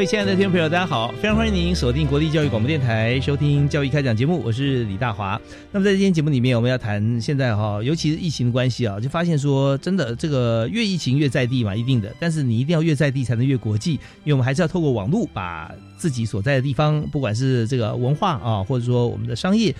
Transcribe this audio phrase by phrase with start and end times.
[0.00, 1.12] 各位亲爱的听众朋友，大家好！
[1.20, 5.38] 非常欢迎您锁定国立教育广播电台，收听教育开讲节目，我是李大华。
[5.70, 12.10] 那么在今天节目里面，我们要谈现在哈，尤其是疫情的关系啊，就发现说，真的这个越疫情越在地嘛，一定的。
[12.18, 13.92] 但是你一定要越在地，才能越国际，
[14.24, 19.74] 因为我们还是要透过网络，把自己所在的地方，不管是这个文化啊，或者说我们的商业。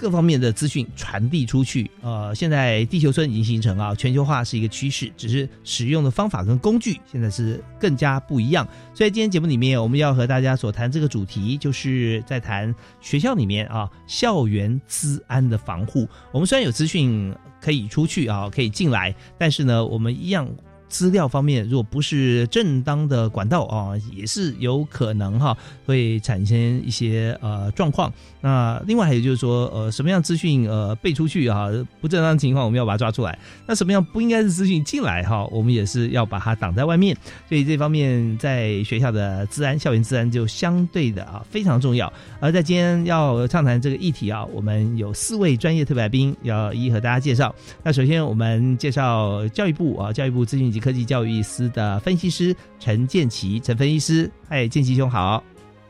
[0.00, 8.66] 各方面的资讯传递出去，呃，现在地球村已经形成啊，全球化是一个趋势，只是使用的方法跟工具现在是更加不一样。
[8.94, 16.08] 所以今天节目里面，我们要和大家所谈这个主题，就是在谈学校里面啊，校园资安的防护。
[16.32, 20.48] 我们虽然有资讯可以出去啊，可以进来，但是呢，我们一样。
[20.90, 28.12] 资料方面，如果不是正当的管道啊，也是有可能哈会产生一些呃状况。
[28.42, 31.68] 那另外还有就是说，呃，什么样资讯呃背出去啊，
[32.00, 33.38] 不正当情况，我们要把它抓出来。
[33.66, 37.16] 那什么样不应该是资讯进来哈，我们也是要把它挡在外面。
[37.48, 42.12] 所以这方面在学校的治安、校园治安就相对的啊非常重要。
[42.40, 47.54] 而在今天要畅谈这个议题啊，我们有四位专业特别来宾要一一和大家介绍。
[47.84, 55.44] 那首先我们介绍教育部啊，教育部资讯及科技教育司的分析师陈建奇，陈分析师，哎，建奇兄好，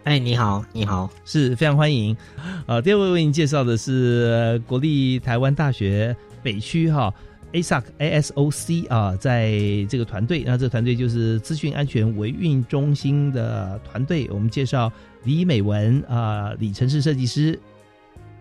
[0.05, 2.17] 哎，你好，你好，是非常欢迎。
[2.67, 7.15] 呃，第二位为您介绍的是国立台湾大学北区哈
[7.53, 9.53] ASOC ASOC 啊，在
[9.89, 14.93] 这个团队，那这个团队就是资讯安全维运中心的团队，我们介绍
[15.25, 17.59] 李美文啊，李城市设计师。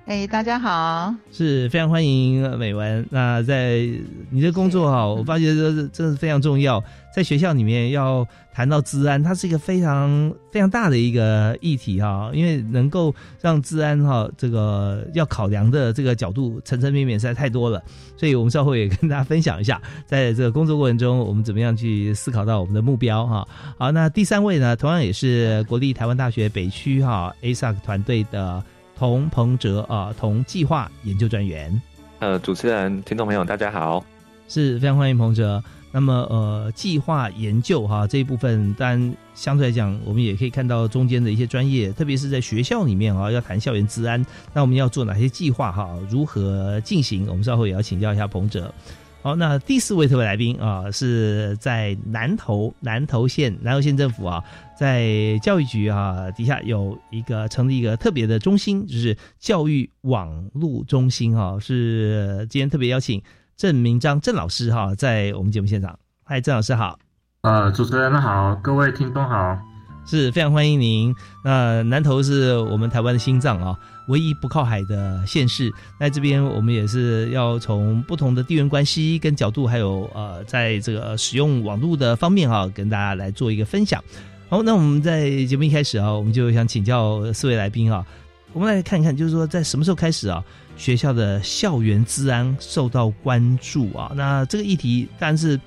[0.10, 3.06] 哎，大家好，是非常欢迎美文。
[3.12, 3.88] 那在
[4.32, 6.84] 你的工作哈，我发觉这真的是非常重要。
[7.16, 17.80] 在学校里面要谈到治安，它是一个非常非常大的一个议题哈，因为能够让治安哈这个要考量的这个角度层层面面实在太多了。
[18.18, 23.48] 所以我们稍后也跟大家分享一下，在这个工作过程中，我们怎么样去思考到我们的目标哈。
[23.78, 28.64] 好，那第三位呢，同样也是国立台湾大学北区哈 ASAC 团队的。
[29.00, 31.82] 童鹏哲啊，童计划研究专员。
[32.20, 34.04] 呃，主持人、听众朋友，大家好，
[34.50, 35.64] 是非常欢迎鹏哲。
[35.94, 44.24] 那么，呃，计划研究哈这一部分，当然相对来讲，我们也可以看到中间的一些专业，特别是在学校里面啊，要谈校园治安，
[44.54, 45.98] 那我们要做哪些计划哈？
[46.10, 47.26] 如何进行？
[47.30, 48.74] 我们稍后也要请教一下彭哲。
[49.22, 54.42] 好，那第四位特别来宾啊，是在南投南投县南投县政府啊，
[54.78, 63.22] 在教育局啊底下有一个成立一个特别的中心，就是教育网络中心哈，是今天特别邀请
[63.58, 66.00] 郑明章郑老师哈，在我们节目现场。
[66.24, 66.98] 嗨，郑老师好。
[67.42, 69.60] 呃，主持人好，各位听众好。
[70.06, 71.14] 是非常欢迎您。
[71.44, 73.78] 那南投是我们台湾的心脏啊，
[74.10, 75.72] 唯一不靠海的县市。
[76.00, 84.04] 在这边，我们也是要从不同的地缘关系跟角度，还有呃，在这个使用网络的方面哈，跟大家来做一个分享。
[84.50, 88.06] 好，那我们在节目一开始啊，我们就想请教四位来宾啊，
[88.52, 90.44] 我们来看一看，就是说在什么时候开始啊，
[90.76, 94.12] 学校的校园治安受到关注啊？
[94.16, 95.60] 那这个议题当然是。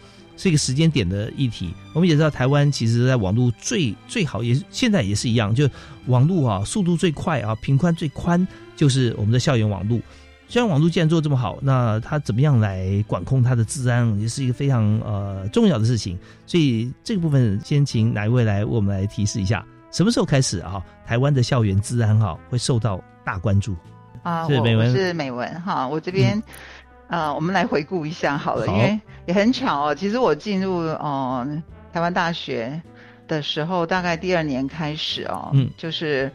[0.42, 1.72] 是一个时间点的议题。
[1.92, 5.70] 我们也知道，台湾其实在网络最最好，也现在也是一样，就
[6.06, 8.44] 网络啊，速度最快啊，频宽最宽，
[8.74, 10.00] 就是我们的校园网络。
[10.48, 16.18] 校园网络既然做这么好，那它怎么样来管控它的治安，也是一个非常呃重要的事情。
[16.44, 20.82] 所以这个部分，先请哪一位来为我们来提示一下，什么时候开始啊？
[21.06, 23.76] 台湾的校园治安哈会受到大关注
[24.24, 24.48] 啊？
[24.48, 26.42] 是美文，是美文哈，我这边。
[27.08, 29.94] 啊，我们来回顾一下好了，因为也很巧哦。
[29.94, 31.46] 其实我进入哦
[31.92, 32.80] 台湾大学
[33.28, 36.30] 的时候，大概第二年开始哦，嗯，就是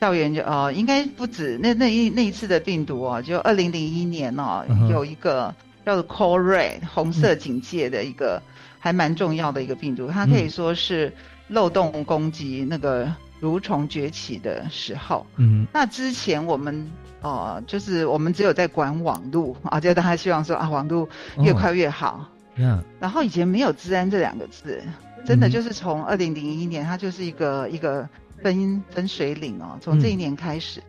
[0.00, 8.40] 校园就哦，应该不止那那一那一次的病毒哦，就二零零一年哦，有一个叫做 Core Red 红色警戒的一个
[8.78, 11.12] 还蛮重要的一个病毒，它可以说是
[11.48, 15.26] 漏洞攻击那个蠕虫崛起的时候。
[15.36, 16.90] 嗯，那之前我们
[17.22, 21.08] 哦，就是我们只有在管网路啊，就大家希望说啊，网路
[21.38, 22.26] 越快越好。
[22.56, 24.82] 嗯，然后以前没有治安这两个字，
[25.24, 28.08] 真的就是从二零零一年，它就是一个一个
[28.42, 30.82] 分分水岭哦，从这一年开始。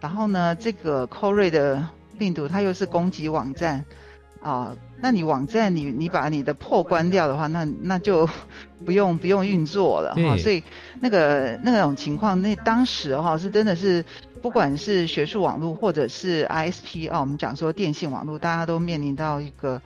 [0.00, 1.86] 然后呢，这个 c o r 的
[2.18, 3.84] 病毒，它又是攻击网站。
[4.42, 8.28] 啊，那你网站你你把你的破关掉的话，那那就
[8.84, 10.36] 不用不用运作了哈。
[10.36, 10.64] 所以
[11.00, 14.04] 那个那种情况，那当时哈是真的是，
[14.42, 19.80] 不管是学术网络或者是 ISP 啊，我们讲说电信网络，大家都面临到一个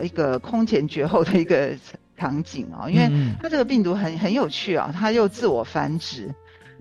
[0.00, 1.70] 一个空前绝后的一个
[2.16, 3.08] 场景啊，因为
[3.40, 6.34] 它这个病毒很很有趣啊，它又自我繁殖，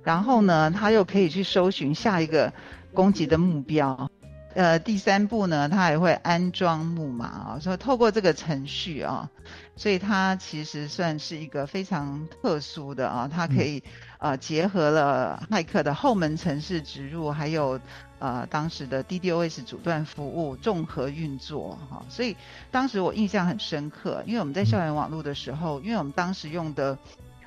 [0.04, 2.52] 然后呢，它又可以去搜寻下一个
[2.96, 4.10] 攻击的目标。
[4.56, 9.30] 呃，第三步呢，它还会安装木马啊，所以透过这个程序啊，
[9.76, 13.84] 所以它其实算是一个非常特殊的啊，它可以
[14.18, 17.80] 呃结合了骇客的后门城市植入，还有
[18.18, 22.36] 呃当时的 DDoS 阻断服务综合运作哈，所以
[22.72, 26.98] 当时我印象很深刻，因为我们在校园网络的时候，因为我们当时用的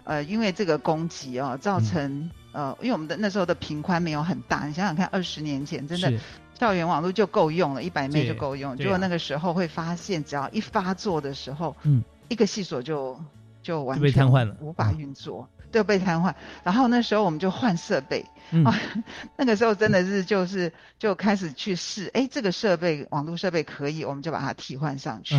[0.05, 6.13] 呃，因为这个攻击啊，造成呃，因为我们的那时候的频宽没有很大，你想想看，二十年前真的。
[6.63, 8.77] 校园网络就够用了，一百枚就够用。
[8.77, 13.21] 结果那个时候会发现，只要一发作的时候，嗯，一个系所就
[13.65, 16.33] 就完全被瘫痪了，无法运作，就被瘫痪。
[16.63, 18.25] 然后那时候我们就换设备
[18.65, 18.79] 啊，
[19.37, 25.35] 那个时候真的是就是就开始去试，哎，这个设备网络设备可以，我们就把它替换上去。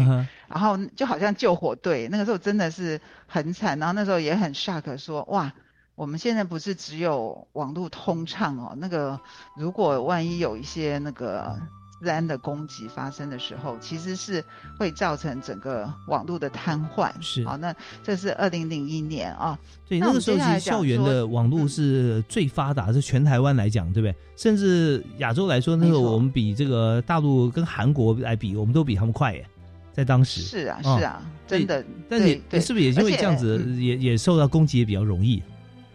[0.50, 3.80] 然后就好像救火队，那个时候真的是很惨。
[3.80, 5.54] 然后那时候也很 shock，说哇。
[5.96, 9.20] 我们现在不是只有网络通畅哦，那个
[9.56, 11.56] 如果万一有一些那个
[12.00, 14.44] 自然的攻击发生的时候，其实是
[14.78, 17.12] 会造成整个网络的瘫痪。
[17.22, 17.74] 是好，那
[18.04, 19.58] 这是二零零一年啊，
[19.88, 24.16] 对，那个时候其实校园的网络是最发达，是全台湾来讲，对不对？
[24.36, 29.46] 甚至亚洲来说，那个我们比这个大陆跟韩国来比，我们都比他们快耶，
[29.94, 30.42] 在当时。
[30.42, 31.86] 是啊，是啊，真的。
[32.10, 35.42] 但是是不是也因为这样子，也也受到攻击也比较容易？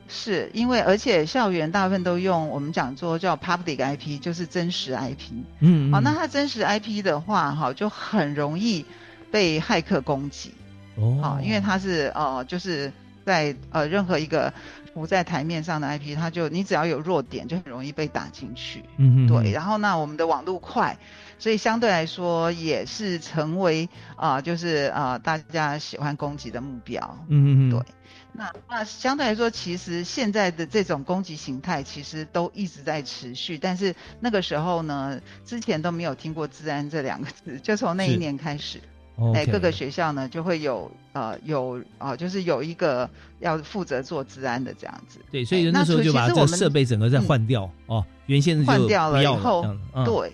[0.09, 5.33] 是因为，而且校园大部分都用我们讲说叫 public IP，就是真实 IP。
[5.61, 8.85] 嗯，好，那它真实 IP 的话，哈，就很容易
[9.31, 10.55] 被骇客攻击。
[10.97, 12.91] 哦，好，因为它是呃，就是
[13.25, 14.53] 在呃任何一个
[14.95, 18.83] 浮在台面上的 IP，它就你只要有弱点，就很容易被打进去。
[18.97, 19.53] 嗯嗯，对。
[19.53, 20.99] 然后那我们的网络快，
[21.39, 27.19] 所以相对来说也是成为啊，就是啊大家喜欢攻击的目标。
[27.29, 27.81] 嗯嗯，对。
[28.39, 38.81] 那那相对来说，其实现在的这种攻击形态其实都一直在持续，但是那个时候呢，之前都没有听过“治安”这两个字，就从那一年开始，
[39.35, 45.19] 哎，各个学校呢就会有呃有啊，就是有一个要负责做治安的这样子。
[45.33, 49.65] 对，所以那时候就把这设备整个再换掉哦，原先换掉了以后，
[49.95, 50.33] 嗯、对。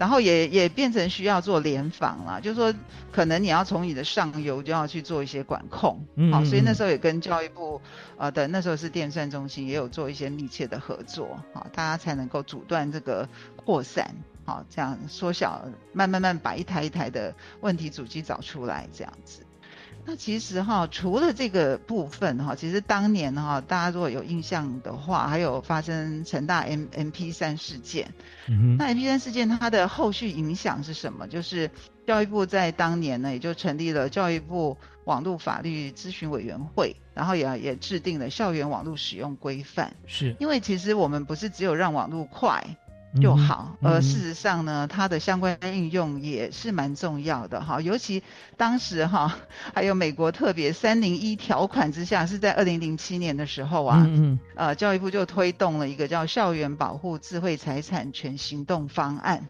[0.00, 2.74] 然后也也变成需要做联防了，就是说
[3.12, 6.00] 可能你要从你的上游就要去做一些管控，
[6.32, 7.78] 好，所以那时候也跟教育部
[8.16, 14.10] 呃的那时候是电算中心也有做一些密切的合作，好，大家才能够阻断这个扩散，
[14.46, 15.62] 好，这样缩小，
[15.92, 19.44] 慢慢慢把一台一台的问题主机找出来，这样子。
[20.06, 28.12] 那其实哈，除了这个部分哈，其实当年哈，大家如果有印象的话，还有发生成大 M M P 三事件。
[28.48, 31.28] 嗯那 M P 三事件它的后续影响是什么？
[31.28, 31.70] 就是
[32.06, 39.92] 教育部在当年呢，也就成立了教育部网络法律咨询委员会，然后也也制定了校园网络使用规范。
[40.06, 42.64] 是因为其实我们不是只有让网络快。
[43.20, 47.80] 就好，而事实上呢，它的相关应用也是蛮重要的哈。
[47.80, 48.22] 尤其
[48.56, 49.36] 当时哈，
[49.74, 59.48] 还有美国特别三零一条款之下，是在二零零七年的时候啊，嗯呃，教育部就推动了一个叫《校园保护智慧财产权行动方案》，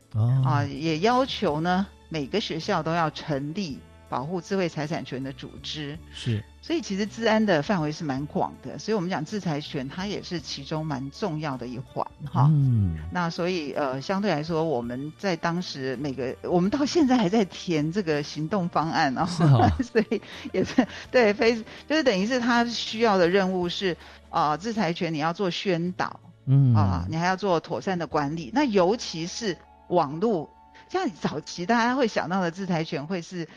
[0.48, 5.98] 啊，也要求呢每个学校都要成立保护智慧财产权的组织。
[6.12, 6.42] 是。
[6.70, 12.46] 所以其实治安的范围是蛮广的，所以我们讲制裁权，它也是其中蛮重要的一环哈。
[12.48, 19.26] 嗯，那所以呃，相对来说，我们在当时每个，我们到现在还在填这个行动方案哦，
[19.82, 20.22] 所以
[20.52, 21.56] 也是对，非
[21.88, 23.96] 就是等于是他需要的任务是
[24.28, 29.58] 啊，制裁权你要做宣导，嗯啊，你还要做妥善的管理，那尤其是
[29.88, 30.48] 网络，
[30.88, 33.48] 像早期大家会想到的制裁权会是。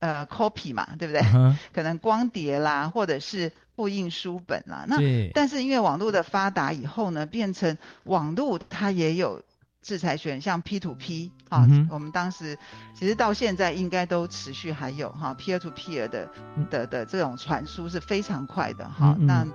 [0.00, 1.22] 呃，copy 嘛，对不对？
[1.72, 4.84] 可能光碟啦，或者是复印书本啦。
[4.88, 4.96] 那
[5.34, 9.42] 但是因为网络的发达以后呢，变成网络它也有
[9.82, 12.58] 制裁权，像 P to P 啊，我们当时
[12.94, 16.28] 其实到现在应该都持续还有哈，peer to peer 的
[16.70, 19.16] 的的这种传输是非常快的哈。
[19.20, 19.46] 那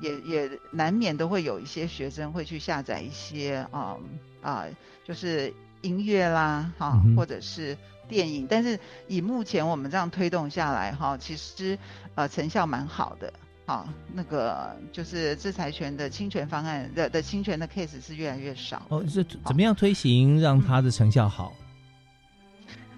[0.00, 3.96] 也也难免都会有一些学生会去下载一些啊
[4.42, 4.64] 啊，
[5.04, 7.76] 就是音乐啦哈，或者是
[8.08, 8.46] 电影。
[8.48, 11.78] 但是以目前我们这样推动下来哈，其实
[12.14, 13.32] 呃成效蛮好的。
[13.68, 18.80] 好，那个就是制裁权的侵权方案的的侵权的 case 是越来越少。
[18.90, 21.52] 哦，是怎么样推行让它的成效好？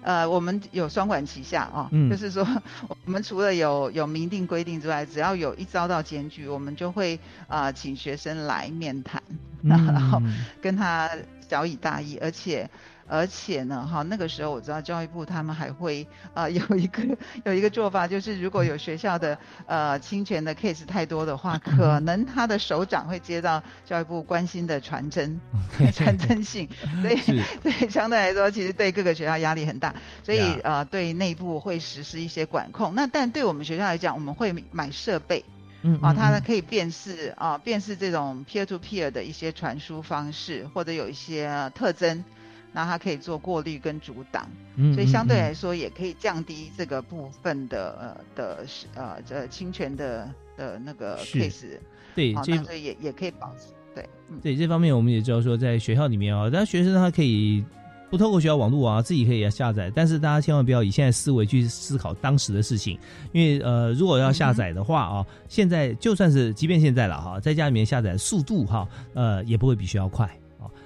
[0.03, 2.47] 呃，我们有双管齐下啊，就是说
[2.87, 9.19] 我们除了有有明定规定之外，只要有一遭到检举，我们就会啊请学生来面谈，
[9.63, 10.21] 然后
[10.61, 11.09] 跟他
[11.49, 12.69] 小以大义，而且。
[13.09, 17.01] 而且呢，哈，那个时候我知道教育部他们还会啊有一个
[17.43, 25.41] 有一个做法，就是如果有学校的呃侵权的 case 太多的话，可能他的首长会接到教育部关心的传真
[25.91, 26.69] 传真信，
[27.01, 32.93] 所以对相对来说，其实对各个学校压力很大，所以呃对内部会实施一些管控。
[32.93, 35.43] 那但对我们学校来讲，我们会买设备，
[35.81, 42.23] 嗯啊，它呢可以辨识啊辨识这种 peer to peer 的一些传输方式，或者有一些特征。
[42.71, 44.47] 那它可以做过滤跟阻挡，
[44.93, 51.79] 所以相对来说也可以降低这个部分的呃的呃这侵权的的那个 case，
[52.15, 54.07] 对，这所以也也可以保持对，
[54.41, 57.65] 对这方面我们也知道说在学校里面啊，但学生他可以
[58.09, 62.99] 不透过学校网络啊，自己可以下载，但是大家千万不要以现在思维去思考当时的事情，
[63.31, 70.29] 因为呃如果要下载的话啊，现在就算是即便现在了哈，在家里面下载速度哈呃也不会比学校快。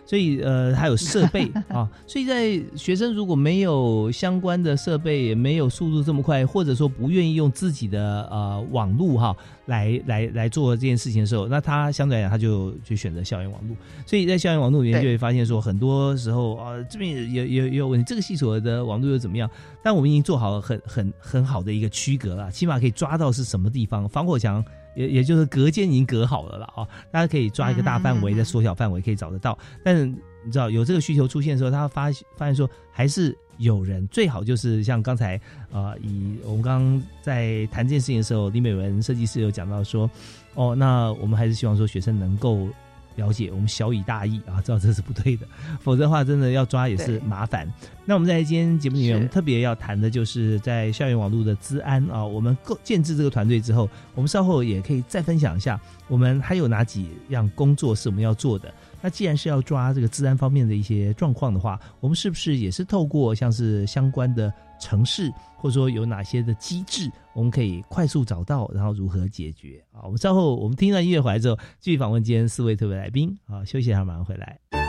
[0.06, 9.36] 所以呃还有设备 啊，所以在学生如果没有相关的设备，也没有速度这么快，或者说不愿意用自己的呃网络哈
[9.68, 13.76] 来来来做这件事情的时候，那他相对来讲他就就选择校园网络。
[14.06, 19.50] 所以在校园网络里面就会发现说，很多时候啊这边也也也有问题，这个系所的网络又怎么样？
[19.82, 24.64] 但我们已经做好了很很很好的一个区隔了，起码可以抓到是什么地方防火墙。
[24.96, 29.58] 也也就是隔间已经隔好了了啊，大家可以抓一个大范围，再缩小范围可以找得到。
[29.84, 35.40] 但是你知道有这个需求出现的时候，他发发现说还是有人最好就是像刚才
[35.72, 40.10] 啊，以我们刚刚在谈这件事情的时候，李美文设计师有讲到说，
[40.56, 42.68] 哦，那我们还是希望说学生能够。
[43.16, 45.48] 了解，我们小以大意啊，知道这是不对的，
[45.82, 47.72] 否则的话，真的要抓也是麻烦。
[48.06, 52.26] 那我们在今天节目里面，我们特别要谈的就是在校园网络的资安啊。
[52.26, 58.74] 我们构建制这个团队之后，我们稍后也可以再分享一下，我们还有哪几样工作是我们要做的。
[59.04, 70.00] 那既然是要抓这个治安方面的一些状况的话，我们是不是也是透过像是相关的城市，或者说有哪些的机制，我们可以快速找到，然后如何解决啊？
[70.06, 74.83] 我们稍后我们听到音乐回来之后，继续访问今天四位特别来宾啊，休息一下，马上回来。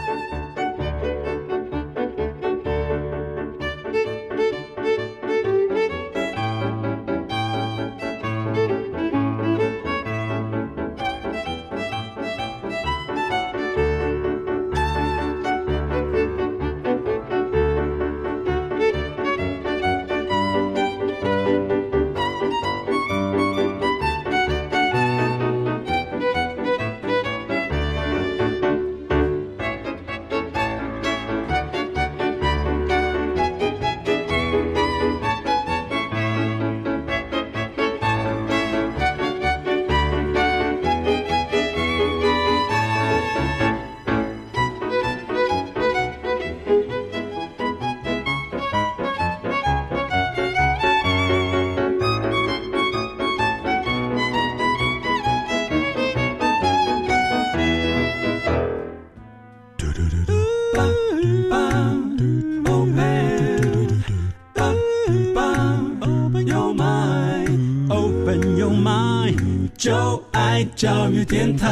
[70.77, 71.69] 教育电台，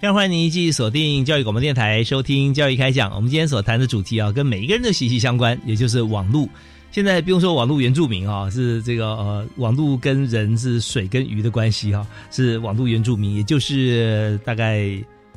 [0.00, 3.14] 非常欢迎您继续锁定教育广播电台，收听教育开讲。
[3.14, 6.48] 我们今天所谈的主题啊，跟每一个人都息息相关，也就是网络。
[6.90, 14.90] 现在不用说网络原住民啊，是这个呃，网络跟人是水跟鱼的关系哈，是网络原住民，也就是大概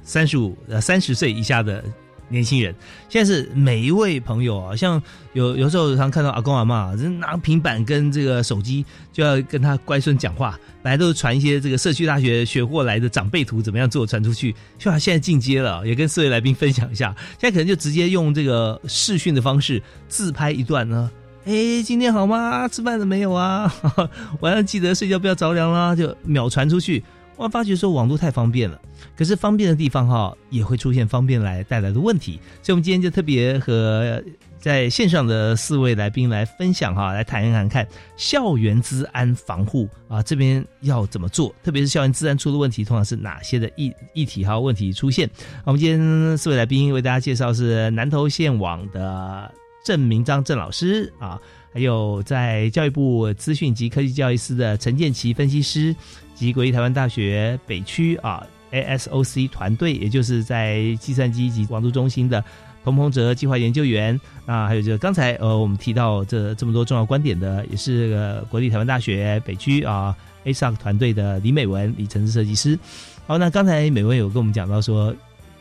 [0.03, 1.83] 三十五呃三十岁以下的。
[2.31, 2.73] 年轻人
[3.09, 5.01] 现在是每一位朋友啊，像
[5.33, 21.11] 有有时候常看到阿公阿妈，人拿平板跟这个手机就要跟他乖孙讲话，本来都是传一些这个社区大学学过来的长辈图怎么样做传出去，就他现在进阶了，也跟四位来宾分享一下，现在可能就直接用这个视讯的方式自拍一段呢，
[21.45, 22.67] 哎，今天好吗？
[22.67, 23.73] 吃饭了没有啊？
[24.41, 27.03] 晚上记得睡觉不要着凉啦， 就秒传出去。
[27.41, 28.79] 我发觉说网络太方便了，
[29.17, 34.21] 可是方便的地方哈也会出现方便来带来的问题，所以我们今天就特别和
[34.59, 45.27] 在线上的四位来宾来分享哈，来谈一谈看校园治安防护啊这边要怎么做，特别是校园治安出了问题，通常是哪些的议议题哈问题出现。
[45.65, 49.51] 我们今天四位来宾为大家介绍是南投县网的
[49.83, 51.41] 郑明章郑老师啊。
[51.73, 55.95] 还有在教育部资讯及科技教育司的陈建奇分析师，
[56.41, 62.43] 及国立台湾大学北区啊 ASOC 团队，也就是在计算机及网络中心的
[62.83, 72.79] 童鹏哲计划研究员啊，还有就刚才呃我们提到这这么多重要观点的，也是国立台湾大学北区啊 ASOC 团队的李美文李城市设计师。
[73.27, 75.15] 好，那刚才美文有跟我们讲到说，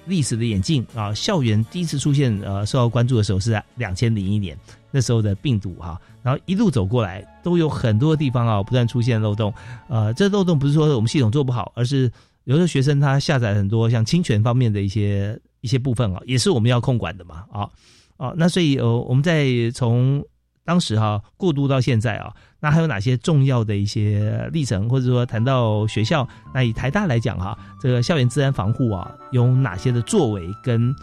[0.06, 4.56] 历史的眼镜啊，校园第一次出现呃受到关注的时候是在两千零一年。
[4.92, 9.54] 那时候的病毒哈，然后一路走过来，都有很多地方啊，不断出现漏洞。
[9.86, 12.10] 呃，这漏洞不是说我们系统做不好，而是
[12.42, 17.70] 有的学生他下载很多像侵权方面的一些一些部分啊，也是我们要控管的嘛啊
[18.16, 18.34] 啊。
[18.36, 20.20] 那所以呃，我们在从
[20.64, 30.94] 当时哈过渡到现在啊，那还有哪些重要的一些历程，或者说谈到学校，那以台大来讲哈，这个校园治安防护啊，有哪些的作为跟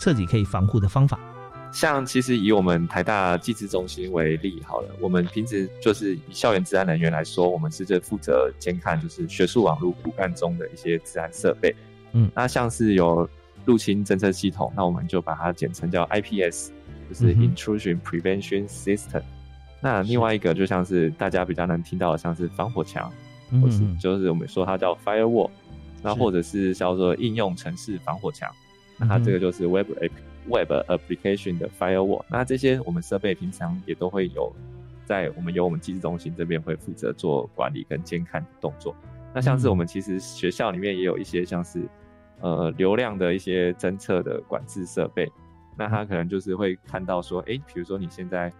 [0.00, 1.18] 彻底可以防护的方法？
[1.70, 11.74] 像其实以我们台大技资中心为例好了，我们平时就是以校园治安人员来说，我们是这负责监看就是学术网络骨干中的一些治安设备。
[12.12, 13.26] 嗯，那像是有
[13.64, 16.72] 入侵侦测系统，那我们就把它简称叫 IPS，
[17.12, 19.22] 就是 Intrusion Prevention System。
[19.80, 23.12] 那另外一个就像是大家比较能听到的，像是防火墙，
[23.60, 25.50] 或是就是我们说它叫 Firewall，
[26.02, 28.50] 那或者是叫做应用程式防火墙，
[28.98, 30.10] 那它这个就是 Web App。
[30.48, 34.52] Web application 的 firewall，那这些我们设备平常也都会有，
[35.04, 38.92] 在我们由我们机制中心这边会负责做管理跟监看的动作。
[39.32, 41.86] 那像是我们其实学校里面也有一些像是
[42.40, 45.30] 呃流量的一些侦测的管制设备，
[45.76, 48.52] 那他可能就是会看到说，哎，比如说你现在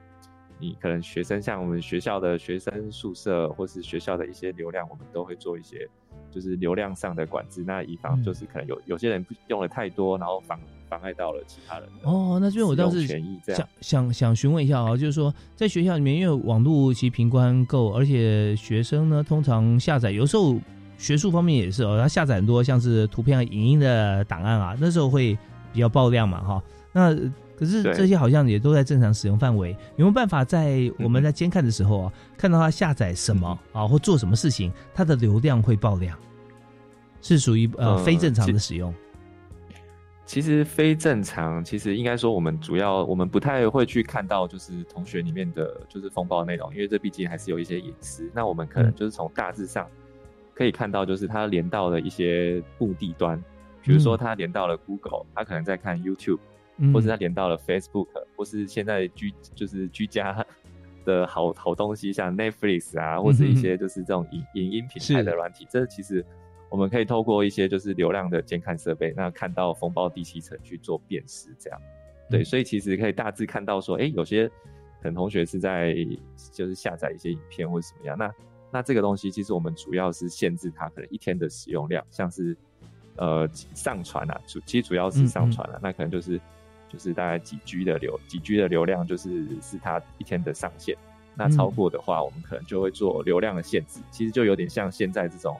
[0.58, 5.88] 你可能学生像我们学校的学生宿舍或是学校的一些流量，我们都会做一些
[6.30, 10.58] 就是流量上的管制，那以防就是可能有有些人用的太多，然后妨。
[10.92, 20.54] 妨碍到了其他人哦，那这边我倒是想想想询问一下啊，就是说在学校里面，因为网络其实频宽够，而且学生呢通常下载，有时候
[20.98, 25.34] 学术方面也是哦，他下载很多像是图片、影音的档案啊，那时候会
[25.72, 26.62] 比较爆量嘛哈。
[26.92, 27.14] 那
[27.56, 36.18] 可是这些好像也都在正常使用范围，有没有办法在我们在监看的时候啊，看到他下载什么啊，或做什么事情，它的流量会爆量，
[37.20, 38.92] 是属于呃非正常的使用。
[40.24, 48.30] 其实非正常，其实应该说我们主要我们不太会去看到就是同学里面的就是风暴内容，因为这毕竟还是有一些隐私。
[48.32, 49.86] 那我们可能就是从大致上
[50.54, 53.36] 可以看到，就是它连到了一些目的端，
[53.82, 56.38] 比如说它连到了 Google，它可能在看 YouTube，
[56.92, 60.44] 或者它连到了 Facebook，或是现在居就是居家
[61.04, 66.24] 的好好东西，像 Netflix 啊，或是一些就是这种影影音平台的软体，这其实。
[66.70, 71.78] 我们可以透过一些就是流量的监看设备，那看到风暴第七层去做辨识，这样，
[72.30, 75.94] 对，所以其实可以大致看到说，哎，有些可能同学是在
[76.50, 78.32] 就是下载一些影片或者怎么样，那
[78.70, 82.56] 那这个东西其实我们主要是限制它可能一天的使用量，像是
[83.16, 86.40] 呃上传啊，主其实主要是上传啊，那可能就是
[86.92, 90.96] 就是大概几 G 的流几 G 的流量就是是它一天的上限，
[91.34, 95.58] 那超过的话，我们可能就会做流量的限制，其实就有点像现在这种。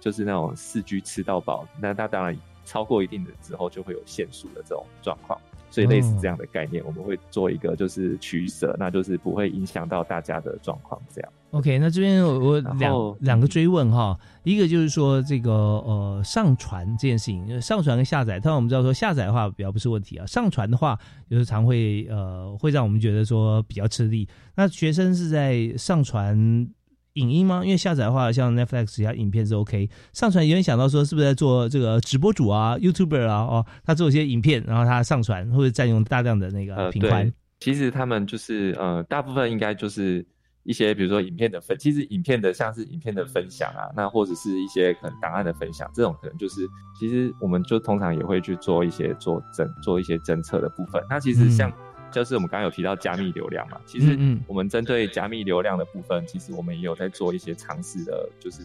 [0.00, 5.40] 就是那种四 G 吃到饱，那它当然超过一定的之后就会有限速的这种状况，
[5.72, 11.00] 所以类似这样的概念，我们会做一个就是取舍，那就是不会影响到大家的状况。
[11.12, 24.28] 这样，OK，那这边我我两两个追问哈，一个就是说这个呃上传这件事情，上传跟下载，当然我们知道说下载的话比较不是问题啊，上传的话有时常会呃会让我们觉得说比较吃力。
[24.54, 26.68] 那学生是在上传。
[27.14, 27.62] 影音吗？
[27.64, 29.88] 因为下载的话，像 Netflix 下影片是 OK。
[30.12, 33.40] 上传有人想到说，是不是在做这个直播主啊、YouTuber 啊？
[33.40, 37.32] 哦，他做一些影片，然后他上传，或者占用大量的那个频宽。
[37.60, 40.24] 其实他们就是呃，大部分应该就是
[40.62, 46.66] 一些，比如说影片的分，其实影片的像是影片的分享啊，那或者是一些可能档案的分享，这种可能就是，
[46.98, 51.02] 其实我们就通常也会去做一些做侦做一些侦测的部分。
[51.10, 51.72] 那其实像。
[52.12, 58.62] 就是我们刚刚有提到加密流量嘛，其实我们针对加密流量的部分，其实我们也有在做一些尝试的，就是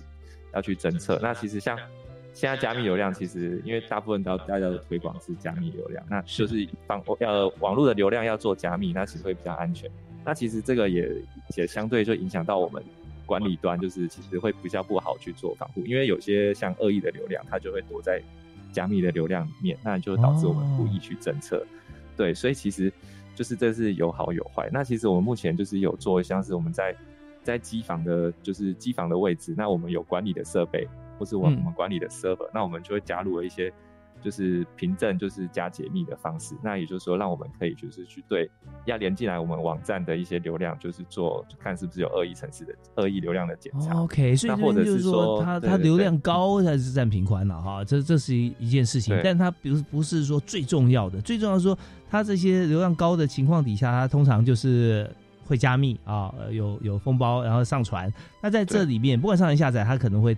[0.53, 1.17] 要去侦测。
[1.21, 1.77] 那其实像
[2.33, 9.89] 现在加密流量，其实因为大部分都大家的推广是加密流量，那就是帮要网络的流量要做加密，那其实会比较安全。
[10.23, 11.09] 那其实这个也
[11.55, 12.83] 也相对就影响到我们
[13.25, 18.21] 管理端就是其实会比较不好去做防护，因为有些像恶意的流量，它就会躲在
[18.71, 21.65] 加密的流量里面，那就导致我们不易去侦测。
[22.15, 22.91] 对，所以其实
[23.37, 24.67] 就是这是有好有坏。
[24.73, 26.95] 那其实我们目前就是有做像是我们在
[27.43, 30.87] 在机房的，就是机房的位置，那我们有管理的设备，
[31.19, 33.71] 或是我们管理的 server，那我们就会加入了一些。
[34.21, 36.55] 就是凭证，就是加解密的方式。
[36.63, 38.49] 那也就是说，让我们可以就是去对
[38.85, 44.01] 要连进来我们网站的一些流量，就是做看是不是有恶意城市的恶意流量的检查。
[44.01, 47.83] OK，所以或者是说，它它流量高才是占平宽了哈。
[47.83, 51.21] 这这是一一件事情，但它不是不是说最重要的。
[51.21, 51.77] 最重要说，
[52.09, 55.09] 它这些流量高的情况底下，它通常就是
[55.45, 58.11] 会加密啊，有有封包，然后上传。
[58.41, 60.35] 那在这里面，不管上传下载，它可能会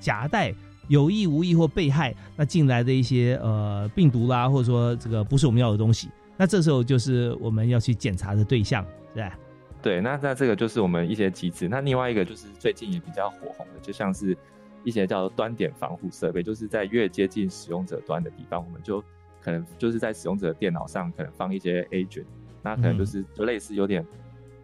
[0.00, 0.54] 夹带。
[0.88, 9.38] 有意无意或被害，那进来的一些呃病毒啦，或者说这个不是我们要的东西，那这时候就是我们要去检查的对象，对吧？
[9.82, 11.68] 对，那那这个就是我们一些机制。
[11.68, 14.36] 那另外一个就是最近也比较火红的，就像是
[14.84, 19.02] 一些叫端点防护设备，就是在越接近使用者端的地方，我们就
[19.40, 22.24] 可能就是在使用者电脑上可能放一些 agent，
[22.62, 24.04] 那可能就是就类似有点。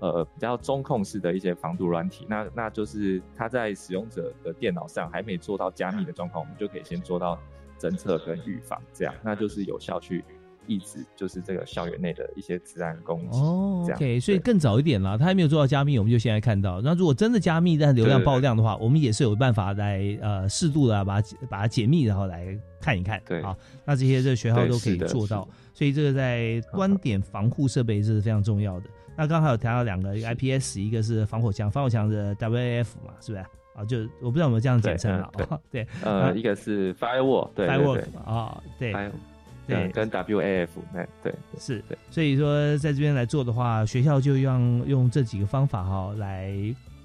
[0.02, 7.38] 呃，比较中控式的一些防毒软体，那那就是它在使用者的电脑上还没做到加密的状况，我们就可以先做到
[7.78, 10.24] 侦测跟预防，这样那就是有效去
[10.66, 13.38] 抑制，就是这个校园内的一些治安攻击。
[13.38, 16.80] 哦，OK，所以更早一点啦，他还没有做到加密，我们就现在看到。
[16.80, 23.22] 那如果真的加密，但流量爆量的话，我们也是有办法来呃适度的把它把它解密，然后来看一看。
[23.24, 28.86] 对啊，那这些这学校都可以做到，所以这个在观点防护设备这是非常重要的。
[29.16, 33.44] 那刚好有谈到两个，一个 IPS，一个是防火墙，防火墙的 WAF 嘛，是不是？
[33.75, 35.31] 啊，就我不知道有没有这样简称啊。
[35.70, 38.92] 对，呃，一个是 Firewall，对，Firewall 啊，对，
[39.66, 46.53] 对，跟 WAF，那对，是，所以说在这边来做的话，学校就用用这几个方法哈来。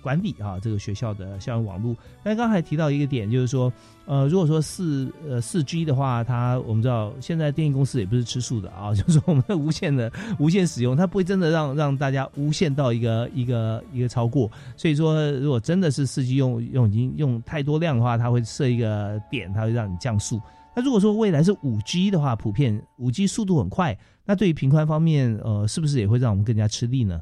[0.01, 1.95] 管理啊，这个学校的校园网络。
[2.23, 3.71] 但刚才提到一个点，就是说，
[4.05, 14.49] 呃，如果说四呃四 G 的话，它我们知道现在电信公司也不是吃素的啊，就是我们的无线的无线使用，它不会真的让 让大家无限到一个一个一个超过。
[14.75, 20.41] 所以说，如果真的是四 G 用用已经用太多量的话，它会设一个点，它会让你降速。
[20.75, 27.19] 那如果说未来是五 G 的话，普遍五 G 速度很快，那对于频宽方面，呃，是不是也会让我们更加吃力呢？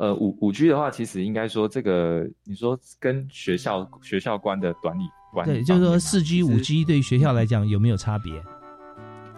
[0.00, 8.42] 呃，五五 G 的话，其实应该说这个，你说跟学校学校关的管理管理，对，就是说四 G 五 G 对于学校来讲有没有差别？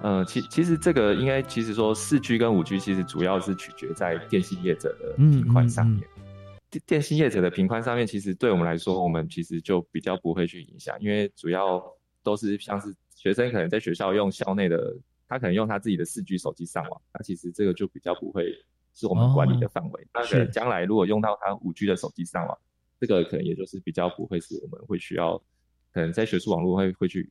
[0.03, 6.01] 呃，其其实这个应该其实说四 G 跟五 G 其实主要是取决在电信业者的频宽上面。
[6.71, 11.83] 电电信业者的频宽上面，其实对我们来说，我们其实就比较不会去影响，因为主要
[12.23, 14.97] 都是像是学生可能在学校用校内的，
[15.27, 18.55] 他可能用他自己的四 G 手机上网，那其实这个就比较不会。
[18.95, 20.07] 是我们管理的范围。
[20.15, 22.59] 那可能将来如果用到它五 G 的手机上网，
[23.01, 25.37] 这个可能也就是比较不会是我们会需要，
[25.93, 27.31] 可能在学术网络会会去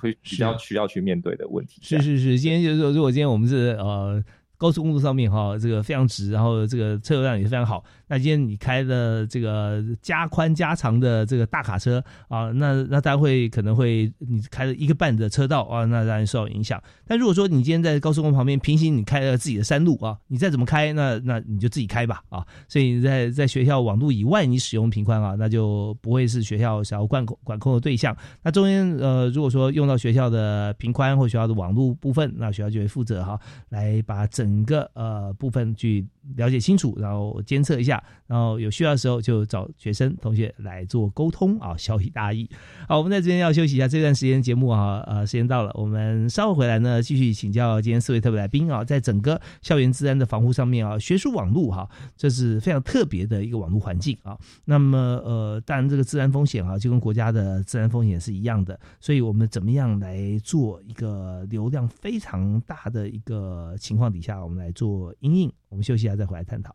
[0.00, 1.80] 会比较需要去面对的问题。
[1.82, 4.22] 是是是，今天就是说，如果今天我们是呃。
[4.58, 7.84] 高速公路上面哈，这个非常直，然后这个车流量也非常好。
[8.12, 16.78] 那今天你开的这个加宽加长的这个大卡车啊，那那当然会可能会你开了一个半的车道啊，那当然受到影响。
[17.06, 22.46] 但如果说你今天在高速公路旁边平行，你开了自己的山路啊，你再怎么开，那那你就自己开吧啊。
[22.68, 28.14] 所以你在在学校网路以外，你使用频宽啊，那就不会是学校想要管控管控的对象。
[28.42, 36.06] 那中间呃，如果说用到学校的频宽或学校的网路部分，那学校就会负责哈，来把整个呃部分去
[36.36, 42.48] 了解清楚，然后监测一下，然后有需要的时候就找学生同学来做沟通啊，小以大意。
[42.88, 54.38] 好，我们在这边要休息一下，这段时间节目啊，呃，时间到了，我们稍后回来呢，继续请教今天四位特别来宾啊，在整个校园治安的防护上面啊，学术网络哈，这是非常特别的一个网络环境啊。
[54.64, 64.42] 那么呃，当然这个治安风险啊，就跟国家的治安风险是一样的，所以我们怎么样来做一个流量非常大的一个情况底下？
[64.42, 66.72] 我们来做阴影，我们休息一下再回来探讨。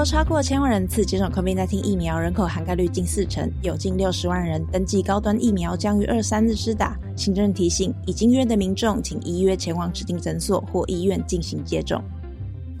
[0.00, 6.98] 国超过千万人次接种 COVID-19 疫苗，人口涵盖率近四成，有近六十万人登记高端疫苗，将于二三日施打。
[7.14, 12.02] 行政提醒：已经约的民众，请依约前往指定诊所或医院进行接种。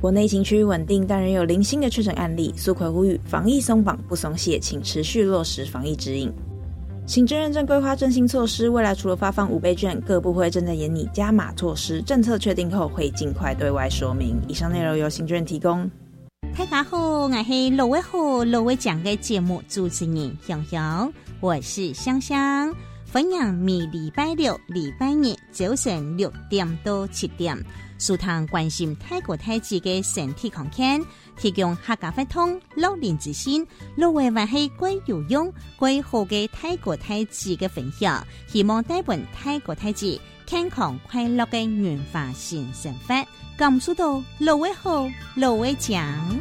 [0.00, 2.54] 国内疫情趋于稳定，但仍有零星的确诊案例。
[2.56, 6.32] 苏奎呼吁：防疫松绑不松懈，请持续落实防疫指引。
[7.04, 12.00] 行政认证规划振兴措施，未来除了发放五倍券，各部会正在研拟加码措施。
[12.00, 14.40] 政策确定后，会尽快对外说明。
[14.48, 15.90] 以上内容由行政提供。
[16.56, 22.74] 大家好，我是罗威好罗威讲的节目主持人香香，我是香香，
[23.06, 27.56] 分享每礼拜六、礼拜日早晨六点到七点，
[27.98, 31.00] 舒坦关心泰国太极的身体康健。
[31.40, 43.26] 提供客家法通老年之心，六位还是贵有用、贵好嘅泰国太子嘅分享，希望带本泰国太子健康快乐嘅原化新生活，
[43.56, 46.38] 感受到六位好，六位强。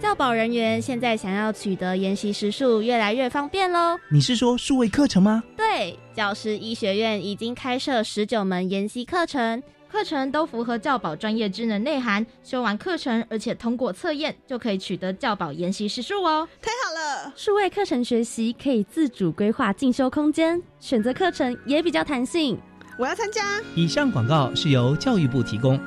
[0.00, 3.98] 教保人员现在想要取得研习时数越来越方便喽。
[4.10, 5.42] 你是说数位课程吗？
[5.56, 9.62] 对，教师医学院已经开设十九门研习课程。
[9.94, 16.48] 课程都符合教保专业职能内涵，修完课程而且通过测验，就可以取得教保研习时数哦。
[16.60, 17.32] 太好了！
[17.36, 22.58] 数位课程学习可以自主规划进修空间，选择课程也比较弹性。
[22.98, 23.60] 我要参加。
[23.76, 25.78] 以上广告是由教育部提供。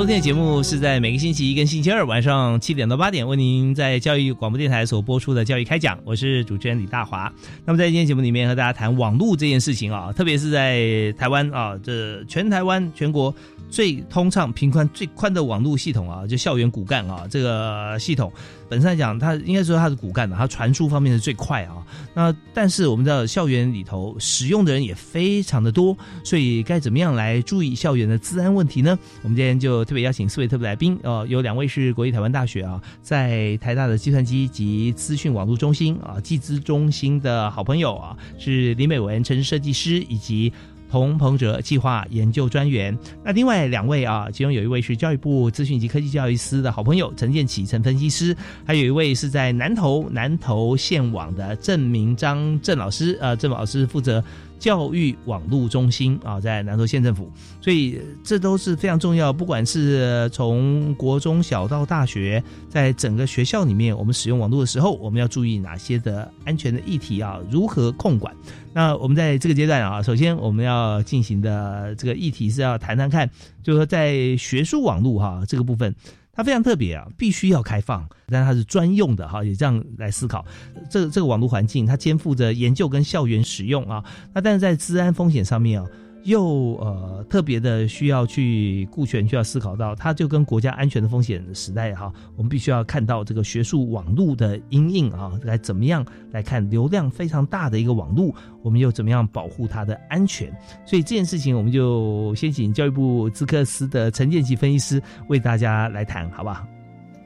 [0.00, 7.30] 今天的节目是在每个星期一跟星期二晚上七点到八点为您在教育广播电台所播出的教育开讲，我是主持人李大华。
[7.66, 13.32] 那么在今天节目里面和大家谈网络这件事情啊，特别是在台湾啊，这全台湾全国。
[13.70, 18.32] 最通畅、频宽最宽的网络系统啊，就校园骨干啊，这个系统
[18.68, 21.76] 本身来讲，它应该说它是骨干的，它传输方面是最快啊。
[22.12, 28.98] 那但是我们知道校园里头使用的人也非常的多，所以该怎么样来注意校园的治安问题呢？
[29.22, 40.52] 我们今天就特别邀请四位特别来宾呃，有两位是国立台湾大学啊，在台大的计算机及资讯网络中心啊，计资中心的好朋友啊，是林美文城市设计师以及。
[40.90, 54.22] 童鹏哲计划研究专员，那另外两位啊，其中有一位是教育部资讯及科技教育司的好朋友陈建启陈分析师，还有一位是在南投南投县网的郑明章郑老师，呃，郑老师负责。
[54.60, 57.28] 教育网络中心啊，在南投县政府，
[57.60, 59.32] 所以这都是非常重要。
[59.32, 67.40] 不管是从国中小到大学，在整个学校里面，我们使用网络的时候，我们要注意哪些的安全的议题啊？
[67.50, 68.32] 如何控管？
[68.72, 73.28] 那我们在这个阶段啊，首先我们要进行的这个议题是要谈谈看，
[73.62, 75.92] 就是说在学术网络哈这个部分。
[76.40, 80.44] 它非常特别啊，必须要开放，但它是专用的哈，也这样来思考。
[80.88, 85.86] 这这个网络环境，它肩负着研究跟校园使用啊，那但是在治安风险上面啊。
[86.24, 100.50] 又呃特别的需要去顾全，需要思考到，它就跟国家安全的风险时代哈，我们必须要看到这个学术网络的阴影啊，来怎么样来看流量非常大的一个网络，我们又怎么样保护它的安全？
[100.84, 106.66] 所以这件事情，我们就先请教育部资科司的陈建奇分析师为大家来谈，好不好？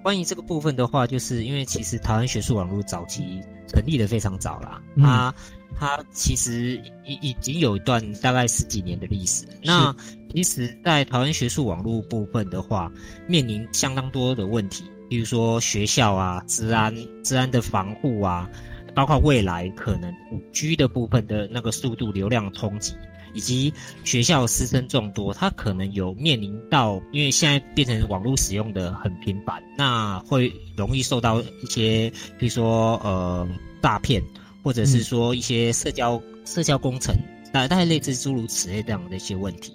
[0.03, 5.35] 关于这个部分的话，就是因为其实台湾学术网络早期成立的非常早啦，它
[5.79, 9.45] 它其实已已经有一段大概十几年的历史。
[9.63, 9.95] 那
[10.33, 12.91] 其实，在台湾学术网络部分的话，
[13.29, 18.49] 面临相当多的问题，比如说学校啊、治安、治安的防护啊，
[18.95, 22.95] 包括未来可能五 G 的部分的那个速度、流量冲击。
[23.37, 32.09] 以及学校师生众多，他可能有面临到，因为现在变成网络使用的很频繁，那会容易受到一些，
[32.39, 33.45] 比如说呃
[33.83, 34.23] 诈骗，
[34.65, 37.15] 或者是说一些社交社交工程，
[37.53, 39.75] 大大概类似诸如此类这样的一些问题。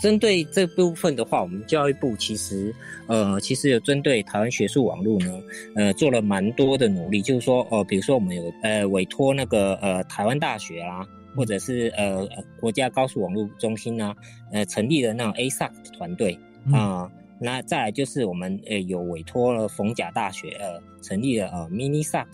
[0.00, 2.74] 针对这部分的话，我们教育部其实
[3.06, 5.40] 呃，其实有针对台湾学术网络呢，
[5.74, 7.20] 呃，做了蛮多的努力。
[7.20, 12.28] 就是说，哦，比如说我们有呃委托那个呃台湾大学啊，或者是呃
[12.60, 14.14] 国家高速网络中心啊，
[14.52, 16.38] 呃成立了那种 ASAC 团队
[16.72, 17.10] 啊。
[17.40, 22.26] 那再来就是我们呃有委托了逢甲大学呃成立了呃 MiniSAC。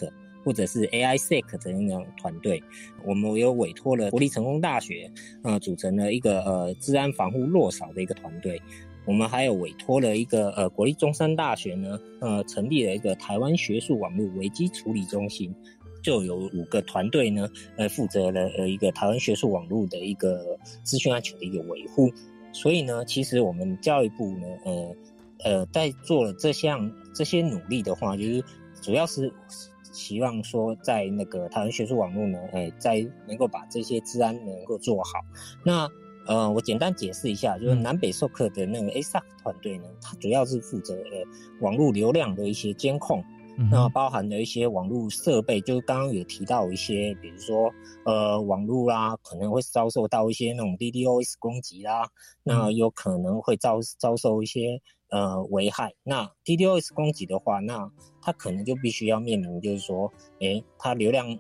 [0.45, 2.63] 或者是 AISEC 的那种团队，
[3.05, 5.11] 我们有委托了国立成功大学，
[5.43, 8.61] 呃，组成了一个呃治安防护弱少的一个团队。
[9.07, 15.55] 我们还有委托了一个呃国立中山大学呢，呃，成立了一个台湾学术网络危机处理中心，
[16.03, 22.11] 就有五个团队呢，呃，负责了呃一个台湾学术网络的一个资讯安全的一个维护。
[22.53, 24.97] 所以呢，其实我们教育部呢，呃
[25.45, 28.43] 呃，在做了这项这些努力的话，就是
[28.81, 29.31] 主要是。
[29.95, 35.21] 希望说，在那个台湾学术网络呢，哎，在能够把这些治安能够做好。
[35.65, 35.89] 那
[36.27, 41.23] 呃，我简单解释一下，就是南北授课的那个 ASAC 团队呢，它主要是负责呃
[41.61, 43.23] 网络流量的一些监控，
[43.71, 47.73] 那包含的一些网络设备，就是刚刚有提到一些，比如说
[48.05, 52.09] 呃网络啦，可能会遭受到一些那种 DDoS 攻击啦，
[52.43, 54.81] 那有可能会遭遭受一些。
[55.11, 55.95] 呃，危害。
[56.03, 57.89] 那 DDoS 攻击的话，那
[58.21, 61.39] 它可能就必须要面临，就是说，诶，它流量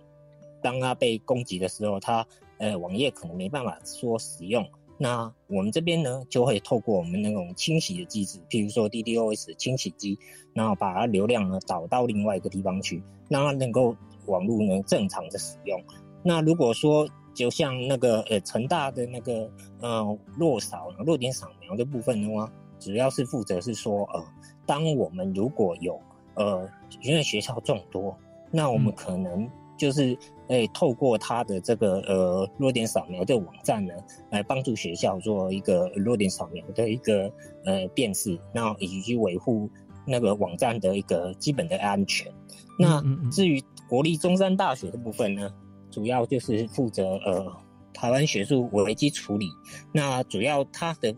[0.62, 2.24] 当它被攻击的时候，它
[2.58, 4.64] 呃网页可能没办法说使用。
[4.98, 10.18] 那我们这边呢，就会透过我们那种清洗的机制，譬如说 DDoS 清洗机，
[10.52, 15.80] 然后把它流量呢导到另外一个地方去，让它能够网络能正常的使用。
[16.22, 22.50] 那如果说就像那个呃成大的那个呃弱扫弱点扫描的部分的话。
[22.80, 24.22] 主要是负责是说，呃，
[24.66, 25.98] 当我们如果有
[26.34, 26.68] 呃，
[27.00, 28.14] 因为学校众多，
[28.50, 30.14] 那我们可能就是
[30.48, 33.94] 诶，透过他的这个呃弱点扫描的网站呢，
[34.30, 37.32] 来帮助学校做一个弱点扫描的一个
[37.64, 39.70] 呃辨识，然后以及维护
[40.06, 42.30] 那个网站的一个基本的安全。
[42.78, 45.50] 那至于国立中山大学的部分呢，
[45.90, 47.52] 主要就是负责呃
[47.92, 49.48] 台湾学术危机处理，
[49.92, 51.14] 那主要它的。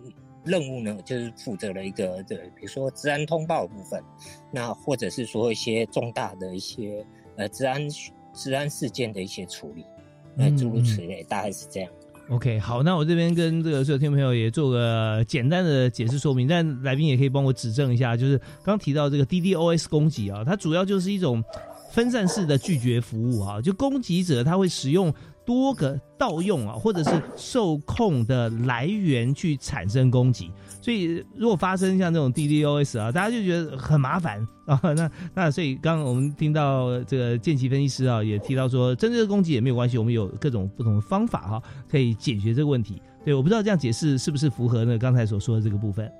[0.48, 4.00] 任务呢，就是负责了一个这，比如说治安通报的部分，
[4.52, 7.04] 那或者是说一些重大的一些
[7.36, 7.82] 呃治安
[8.36, 9.84] 治安事件的一些处理，
[10.36, 11.90] 那诸如此类，大概是这样。
[12.28, 21.42] OK，好，那我这边跟这个所有听众朋友也做个简单的解释说明，但来宾也可以帮我指正一下，就是刚提到这个 DDoS 攻击啊，它主要就是一种
[21.90, 25.12] 分散式的拒绝服务啊，就攻击者他会使用。
[25.46, 30.50] 多个盗用啊，或者是受控的来源去产生攻击，
[30.82, 34.78] 所以如果发生像这种 DDoS 啊，大家就觉得很麻烦啊。
[34.82, 43.00] 那那所以刚刚我们听到这个剑奇分析师啊，也提到说，针对攻击也没有关系，我们有各种不同的方法哈，可以解决这个问题。
[43.24, 44.98] 对，我不知道这样解释是不是符合呢？
[44.98, 46.10] 刚才所说的这个部分。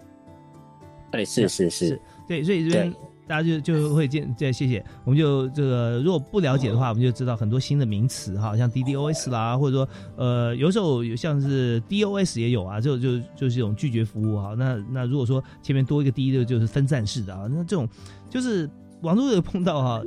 [1.10, 2.94] 对，是是是，对，所以这边。
[3.26, 4.84] 大家就就会见，再谢谢。
[5.04, 14.54] 我们就这个，如果不了解的话，我们就知道很多新的名词哈，像 DDoS 啦，或者说呃，有时候有像是 DOS 也有啊，就就就是一种拒绝服务哈。
[14.56, 17.48] 那那如果说前面多一个 D 的，就是分散式的啊。
[17.50, 17.88] 那这种
[18.30, 18.70] 就是
[19.02, 20.02] 网络有碰到哈，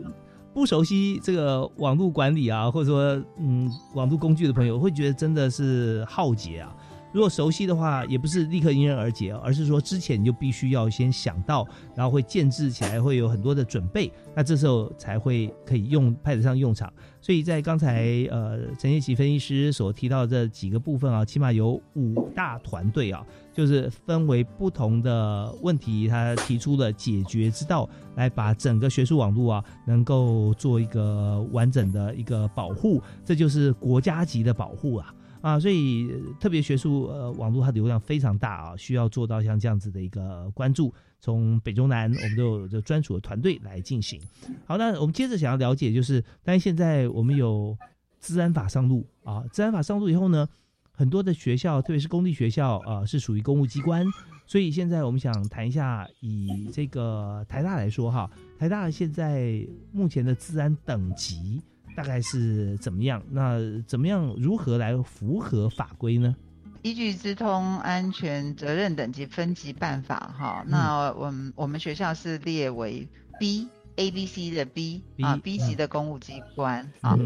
[0.54, 6.74] 不熟悉这个网络管理啊，或者说嗯网络工具的朋友，会觉得真的是浩劫啊。
[7.12, 16.92] 如果熟悉的话，也不是立刻迎刃而解，而是说之前你就必须要先想到，然后会建制起来，会有很多的准备，那这时候才会可以用派得上用场。
[17.22, 35.14] 所以在刚才呃陈业奇分析师所提到这几个部分啊，起码有五大团队啊，就是分为不同的问题，他提出了解决之道，来把整个学术网络啊能够做一个完整的一个保护，这就是国家级的保护啊。
[35.42, 40.94] 啊，所以特别学术呃网络它的流量非常大啊，需要做到像这样子的一个关注。
[41.22, 44.22] 从北中南，我们都有这专属的团队来进行。
[44.66, 47.78] 好，那我们接着想要了解，就是，但是现在我们有
[48.22, 50.48] 治安法上路啊，治安法上路以后呢，
[50.92, 54.06] 很多的学校，特别是公立学校啊，是属于公务机关，
[54.46, 61.62] 所以现在我们想谈一下，以这个台大来说哈，台大现在目前的治安等级。
[61.96, 63.22] 大概是怎么样？
[63.30, 64.34] 那怎么样？
[64.38, 66.36] 如何来符合法规呢？
[66.82, 73.06] 依据《资通安全责任等级分级办法》哈，那我们我们学校是列为
[73.38, 73.68] B
[73.98, 77.20] A B C 的 B 啊 B 级的公务机关啊。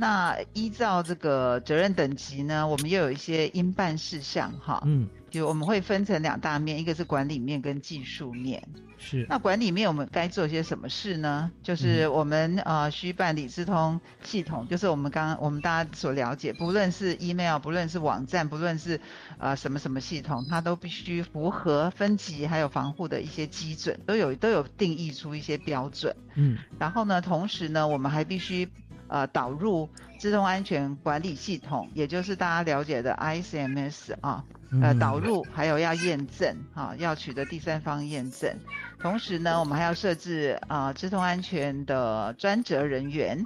[0.00, 4.80] 那依照这个责任等级呢，我们又有一些应办事项哈。
[4.86, 5.08] 嗯。
[5.30, 8.66] 就我们会分成两大面，一个是管理面跟技术面。
[8.96, 9.26] 是。
[9.28, 11.50] 那管理面我们该做些什么事呢？
[11.62, 18.98] 就是我们呃需办理智通系统，就是我们刚刚我们大家所了解，不论是 email，不论是网站，不论是
[19.36, 26.16] 呃什么什么系统，它都必须符合分级还有防护的一些基准，都有都有定义出一些标准。
[26.36, 26.56] 嗯。
[26.78, 28.66] 然后呢，同时呢，我们还必须
[29.08, 29.88] 呃导入
[30.18, 34.44] 自动安全管理系统，也就是大家了解的 ICMS 啊。
[34.82, 38.54] 呃，导入还有要验证，哈，要取得第三方验证。
[39.00, 43.42] 同时呢，我们还要设置啊，智通安全的专责人员，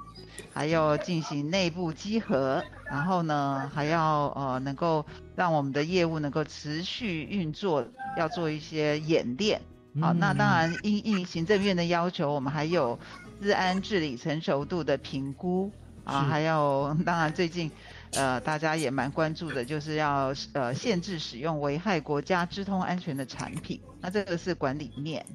[0.53, 2.61] 还要进行内部稽核，
[2.91, 7.87] 然后呢，还要呃，能够让我们的业务能够持续运作，
[8.17, 9.61] 要做一些演练。
[10.01, 12.99] 好，那当然应应行政院的要求，我们还有
[13.43, 15.69] 治安治理成熟度的评估
[16.05, 17.69] 啊，还有当然最近。
[18.15, 23.81] 呃，大家也蛮关注的，就是要呃限制使用危害国家智通安全的产品。
[23.99, 25.25] 那这个是管理面。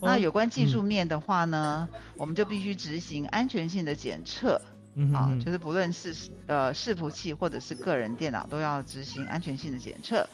[0.00, 1.86] 那有关技术面的话呢，
[2.16, 4.58] 我们就必须执行安全性的检测。
[5.12, 6.16] 啊，就是不论是
[6.46, 10.26] 呃伺服器或者是个人电脑，都要执行安全性的检测。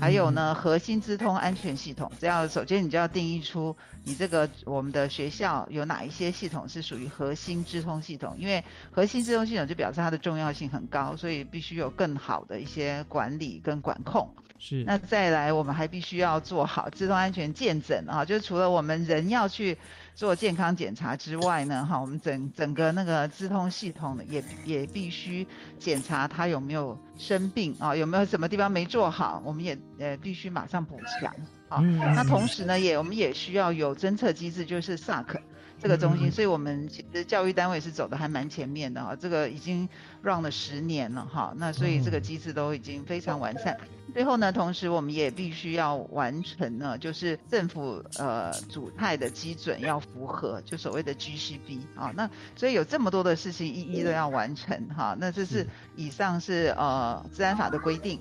[0.00, 14.28] 还有呢，核心资通安全系统，只要首先你就要定义出你这个我们的学校有哪一些系统是属于核心资通系统，因为核心资通系统就表示它的重要性很高，所以必须有更好的一些管理跟管控。
[14.58, 14.82] 是。
[14.84, 19.76] 那再来，我们还必须要做好自动安全鉴诊啊，就除了我们人要去。
[20.18, 25.46] 做健康检查之外呢，哈，我们整整个那个资通系统也也必须
[25.78, 31.32] 检查他有没有生病啊，有没有什么地方没做好，我们也呃必须马上补强。
[31.68, 35.36] 好，那同时呢，也我们也需要有侦测机制，就是 SAC
[35.80, 39.88] 这个中心，所以我们其实教育单位是走的还蛮前面的哈，这个已经
[40.22, 43.76] run 了十年了哈，那所以这个机制都已经非常完善。
[44.12, 52.12] 最后呢，同时我们也必须要完成呢，就是政府呃主态的基准要符合，就所谓的 GCB 啊。
[52.16, 55.16] 那所以有这么多的事情一一都要完成哈。
[55.20, 55.64] 那这是
[55.94, 58.18] 以上是呃治安法的规定。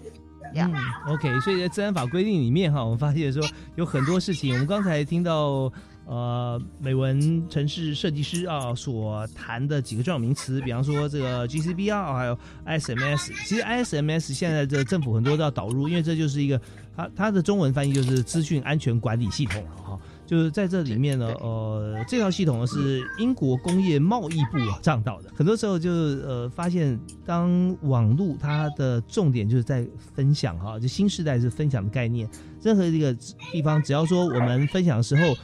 [0.53, 0.71] 嗯
[1.07, 1.39] ，OK。
[1.39, 3.41] 所以在治安法规定里面哈，我们发现说
[3.75, 5.71] 有很多事情，我们刚才听到。
[6.07, 13.33] 呃，美文城市设计师啊所谈的几个重要名词，比方说这个 GCB 啊，还有 ISMS。
[13.45, 16.59] 其实 ISMS 现在这政府很多都要导入，因为这就是一个
[16.95, 19.99] 它它的中文翻译就是资讯安全管理系统了哈。
[20.25, 25.29] 就是在这里面呢，呃，这套系统呢是英国工业贸易部啊倡导的。
[25.35, 29.85] 很多时候就是呃发现，当网络它的重点就是在
[30.15, 32.29] 分享哈，就新时代是分享的概念。
[32.61, 33.13] 任何一个
[33.51, 35.35] 地方，只要说我们分享的时候。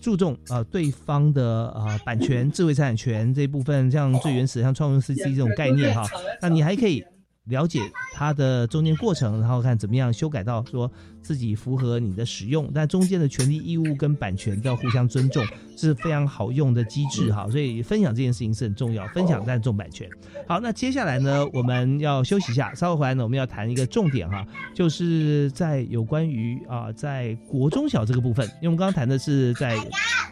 [0.00, 6.06] 注重啊对方的啊版权、智慧财产权这一部分，像最原始像创用 C C 这种概念哈，
[6.40, 7.04] 那你还可以
[7.50, 7.80] 了解
[8.14, 10.90] 它的中间过程，然后看怎么样修改到说。
[11.22, 15.44] 自己符合你的使用，但中间的权利义务跟版权都要互相尊重，
[15.76, 17.46] 是非常好用的机制哈。
[17.50, 20.08] 所以分享这件事情是很重要，分享但重版权。
[20.48, 24.42] 好，那接下来呢，我们要休息一下，稍后回来呢，我们要谈一个重点哈，
[24.74, 29.76] 就是在有关于啊，在国中小这个部分，因为我们刚刚谈的是在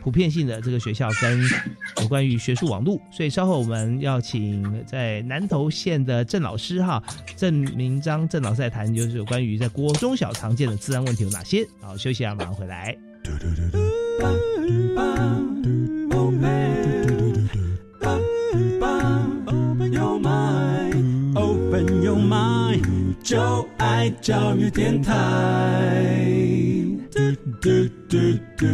[0.03, 1.41] 普遍性的这个学校跟
[2.01, 7.03] 有关于学术网络，所以稍后我们要请在南投县的郑老师哈，
[7.37, 10.77] 郑明章郑老师来谈，就是有关于在国中小常见的。
[10.77, 11.67] 治安问题有哪些？
[11.81, 12.97] 好，休息一下，马上回来。
[23.23, 25.13] 就爱教育电台。
[28.59, 28.67] 非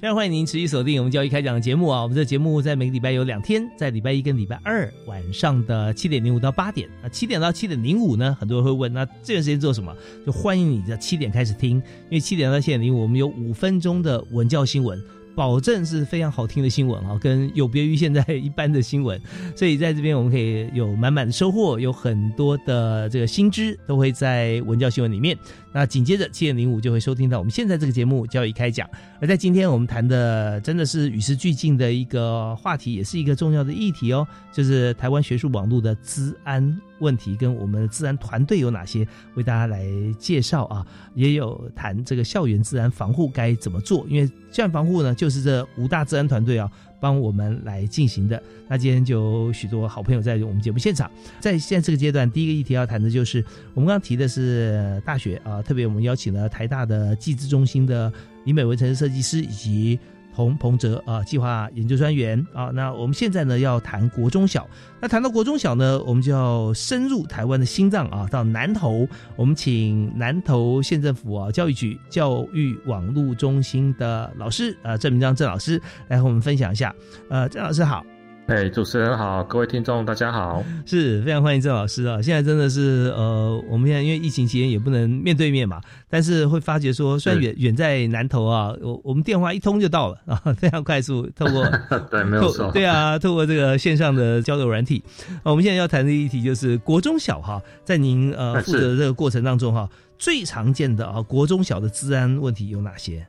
[0.00, 2.02] 常欢迎您持续锁定我们教育开讲的节目啊！
[2.02, 6.88] 我们这节目在每个礼拜有两天，在礼拜一跟礼拜二晚上的七点零五到八点。
[7.02, 9.94] 那七点到七点零五呢，很多人会问，那这段时间做什么？
[10.24, 14.98] 就欢迎你在七点开始听，因为七点到七点零五，我们有五分钟的文教新闻。
[15.36, 19.20] 保证是非常好听的新闻啊，跟有别于现在一般的新闻，
[19.54, 25.36] 所以在这边我们可以有满满的收获，有很多的这个新知都会在文教新闻里面。
[25.72, 28.88] 那紧接着七点零五就会收听到我们现在这个节目教育开讲。
[29.20, 36.80] 而在今天我们谈的真的是与时俱进的一个话题，也是一个重要的议题哦，就是台湾学术网络的资安。
[36.98, 39.06] 问题跟我们的治安团队有哪些？
[39.34, 39.84] 为大家来
[40.18, 44.06] 介绍啊，也有谈这个校园治安防护该怎么做。
[44.08, 48.42] 因为校园防护呢，就是这五大治安团队啊帮我们来进行的。
[48.66, 51.10] 那今天就有许多好朋友在我们节目现场。
[51.38, 53.44] 在现在这个阶段，第一个议题要谈的就是
[53.74, 58.10] 我们刚刚提的是大学啊，特别我们邀请了台大的技资中心的
[58.46, 60.00] 李美文城市设计师以及。
[60.36, 62.66] 彭彭哲啊，计划研究专员啊。
[62.66, 64.68] 那我们现在呢要谈国中小，
[65.00, 76.94] 那谈到国中小呢，我们就要深入台湾的心脏啊，到南投，我们请南投县政府啊教育局教育网络中心的老师啊郑明章郑老师来和我们分享一下。
[77.30, 78.04] 呃，郑老师好。
[78.46, 82.22] 哎，主持人好，各位听众大家好，是非常欢迎郑老师啊！
[82.22, 91.68] 现在真的是呃，我们现在因为疫情期间也不能面对面嘛，但是会发觉说，虽然远远在南投啊，我我们电话一通就到了啊， 非常快速，透过
[92.08, 95.02] 对没有错，对啊，透过这个线上的交流软体。
[95.42, 99.88] 我们现在要谈的议题就是国中小哈，在您呃负责的这个过程当中哈，
[100.18, 103.26] 最常见的啊国中小的治安问题有哪些？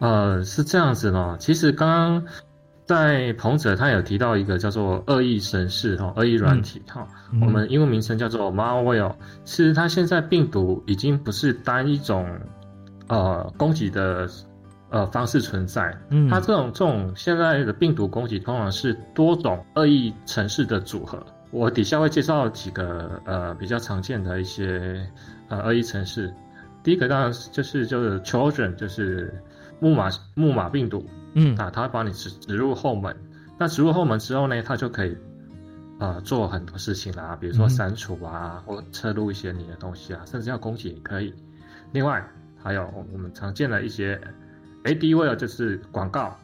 [0.00, 2.24] 呃，是这样子呢，其实刚刚。
[2.88, 7.06] 在彭哲，他有提到一个叫做恶意程式哈，恶意软体哈，
[7.42, 9.14] 我们英文名称叫做 malware。
[9.44, 12.26] 其实它现在病毒已经不是单一种
[13.08, 14.26] 呃攻击的
[14.88, 21.22] 呃方式存在，嗯，它这种这种现在的病毒攻击通常是多种恶意程式的组合。
[21.50, 25.06] 我底下会介绍几个呃比较常见的一些
[25.48, 26.32] 呃恶意程式。
[26.82, 29.30] 第一个当然就是就是 children，就是
[29.78, 31.04] 木马木马病毒。
[31.38, 33.16] 嗯啊，他会帮你植植入后门，
[33.56, 35.16] 那植入后门之后呢，他就可以，
[36.00, 41.32] 呃，做很多事情啦，比如说删除啊，或测录一些你的东西啊，甚至要攻击也可以。
[41.92, 42.28] 另外
[42.60, 44.20] 还有我们常见的一些
[44.82, 46.36] AdWare，就是广告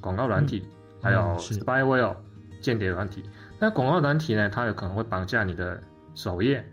[0.00, 0.66] 广告软体，
[1.00, 2.16] 还有 Spyware
[2.60, 3.22] 间谍软体。
[3.60, 5.80] 那广告软体呢，它有可能会绑架你的
[6.14, 6.64] 首页，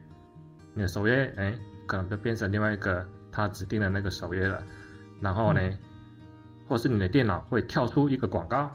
[0.73, 1.53] 你的首页哎，
[1.85, 4.63] 可能就变成另外一个它指定的那个首页了，
[5.21, 5.61] 然后呢？
[6.69, 8.69] 或是你的电脑会跳出一个广告，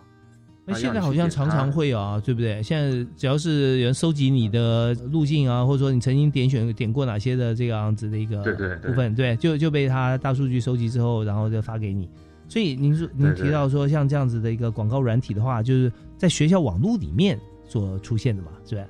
[0.66, 2.60] 那现在好像常常会啊，对不对？
[2.60, 8.42] 现在只要是有人收集你的路径啊，或者说你曾经点选点过哪些的这个样子的一个
[8.82, 12.10] 部分，对，就就被他大数据收集之后，然后就发给你。
[12.48, 17.38] 所以您说您提到说像这样子的一个广告软体的话，就是在学校网络里面
[17.68, 18.84] 所出现的嘛，是吧？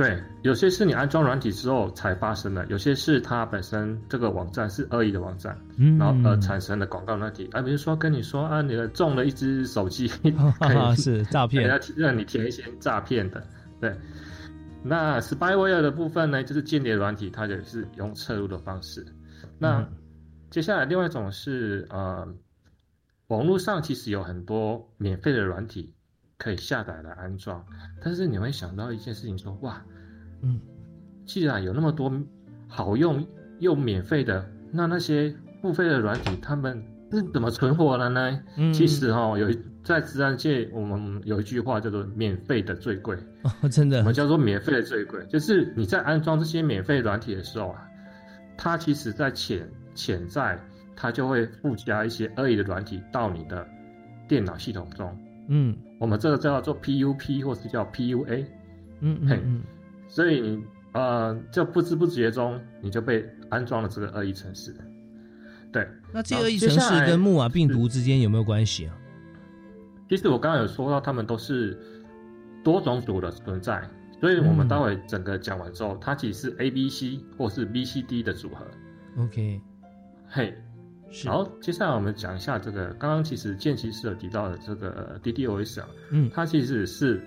[0.00, 5.54] 对，有些是你安装软体之后才发生的，有些是它本身这个网站是恶意的网站，
[5.98, 7.46] 然后而产生的广告软体。
[7.52, 10.08] 啊，比如说跟你说啊，你中了一只手机，
[10.96, 13.46] 是诈骗，要让你填一些诈骗的。
[13.78, 13.94] 对，
[14.82, 19.04] 那 spyware 的部分呢，就是间谍软体，它也是用侧入的方式。
[19.58, 19.86] 那
[20.48, 22.26] 接下来另外一种是呃，
[23.26, 25.92] 网络上其实有很多免费的软体。
[26.40, 27.62] 可以下载来安装，
[28.02, 29.84] 但是你会想到一件事情，说哇，
[30.40, 30.58] 嗯，
[31.26, 32.10] 既然有那么多
[32.66, 33.22] 好用
[33.58, 36.82] 又免费的，那那些付费的软体，他们
[37.12, 38.40] 是怎么存活的呢？
[38.56, 43.18] 嗯，其实哈，有在自然界，我们有一句话叫做“免费的最贵”，
[43.62, 47.86] 哦，真的，我们叫做“免费的最贵”，就是你在安装这些免费软体的时候啊，
[48.56, 50.58] 它其实在潜潜在，
[50.96, 53.66] 它就会附加一些恶意的软体到你的
[54.26, 55.14] 电脑系统中。
[55.48, 58.46] 嗯，我们这个叫做 PUP 或是叫 PUA，
[59.00, 59.62] 嗯嗯，
[60.08, 64.74] 所以你呃，就不知不觉中你就被安装了这个恶意程式。
[65.70, 68.96] 对，那这个恶意程式跟木马病毒之间有没有关系啊？
[70.08, 71.78] 其实我刚刚有说到，他们都是
[72.64, 73.86] 多种组的存在，
[74.18, 78.66] 所以我们待会整个讲完之后，它其实是 A、B、C 或是 B、C、D 的组合。
[79.22, 79.60] OK，
[80.26, 80.56] 嘿。
[81.26, 87.20] 好，接下来我们讲一下这个刚刚其实剑骑士有提到的这个 DDoS 啊，嗯，它其实是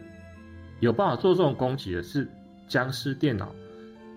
[0.79, 2.27] 有办法做这种攻击的，是
[2.67, 3.53] 僵尸电脑。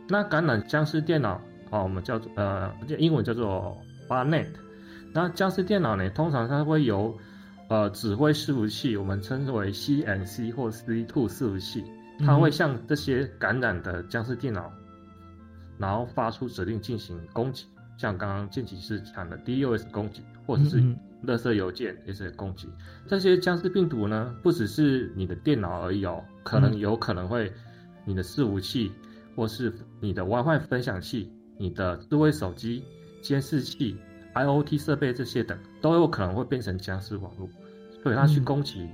[0.08, 3.76] 那感染僵尸电脑啊，我们叫做呃，英文叫做
[4.08, 4.46] Barnet。
[5.12, 7.18] 那僵尸电脑呢，通常它会由
[7.68, 11.84] 呃指挥伺服器，我们称之为 CNC 或 C2 伺服器，
[12.20, 14.72] 它会向这些感染的僵尸电脑，
[15.76, 17.66] 然后发出指令进行攻击。
[17.96, 20.80] 像刚刚剑骑士讲的 DOS 攻击，或者是
[21.24, 22.68] 垃圾邮件也是攻击。
[23.06, 27.52] 这些僵尸病毒呢，不只是你的电脑而已哦，可能有可能会
[28.04, 28.92] 你的伺服器，
[29.34, 32.84] 或是你的 WiFi 分享器、你的智慧手机、
[33.22, 33.98] 监视器、
[34.34, 37.48] IOT 设备这些等，都有可能会变成僵尸网络。
[38.02, 38.88] 所以它去攻击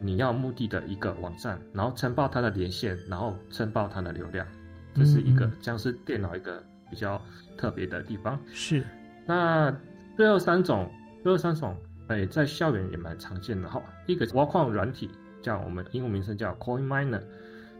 [0.00, 4.46] 你要目的的一个网站，然后撑爆它的连线，然后撑爆它的流量，
[4.94, 7.20] 这是一个僵尸电脑一个比较。
[7.60, 8.84] 特别的地方是，
[9.26, 9.76] 那
[10.16, 10.88] 最后三种，
[11.24, 11.76] 最后三种，
[12.06, 13.82] 哎，在校园也蛮常见的哈。
[14.06, 15.10] 第一个挖矿软体，
[15.42, 17.20] 叫我们英文名称叫 Coin Miner，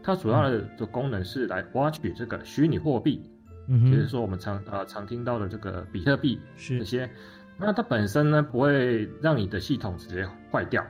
[0.03, 3.23] 它主要的的功能是来挖取这个虚拟货币，
[3.69, 7.09] 嗯就是说我们常呃常听到的这个比特币是这些。
[7.57, 10.85] 那它本身呢不会让你的系统直接坏掉，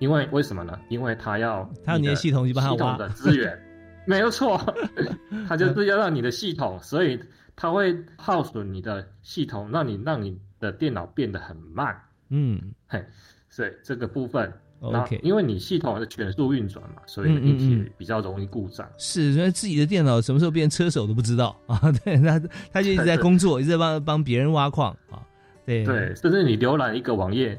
[0.00, 0.78] 因为为什么呢？
[0.90, 3.58] 因为它要它你的系统去帮它挖的资源，
[4.06, 4.60] 没有错，
[5.48, 7.18] 它就是要让你的系统，所以。
[7.56, 11.96] 它会耗损你的系统，让你让你的电脑变得很慢。
[12.30, 13.04] 嗯，嘿，
[13.48, 14.52] 所以这个部分。
[14.80, 18.86] OK，因为你系统是全速运转嘛，所以一体比较容易故障。
[18.98, 21.80] 是，所以自己的电脑什么时候变车手都不知道 啊。
[22.04, 22.38] 对，他
[22.70, 25.24] 他就一直在工作，一直在帮帮别人挖矿啊。
[25.64, 27.58] 对对，甚至你浏览一个网页，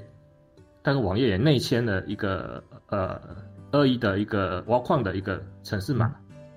[0.83, 3.19] 那个网页也内嵌了一个呃
[3.71, 6.13] 恶意的一个挖矿的一个程式码，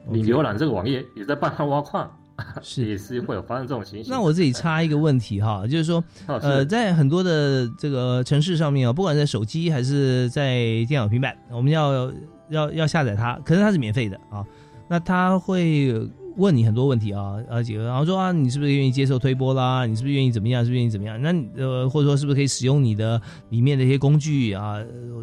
[0.06, 2.14] 你浏览这个网页也在帮他挖矿。
[2.62, 4.12] 是也是会有发生这种情形。
[4.12, 12.12] 那我自己插一个问题哈，就是说，呃，在很多的这个城市上面啊，不管在手机还是在电脑、平板，我们要
[12.48, 14.44] 要要下载它，可是它是免费的啊。
[14.88, 15.92] 那他会
[16.36, 19.84] 问你很多问题啊，而且然后说啊，你是不是愿意接受推播啦？
[19.84, 20.64] 你是不是愿意怎么样？
[20.64, 21.20] 是不是愿意怎么样？
[21.20, 23.20] 那呃，或者说是不是可以使用你的
[23.50, 24.76] 里面的一些工具啊？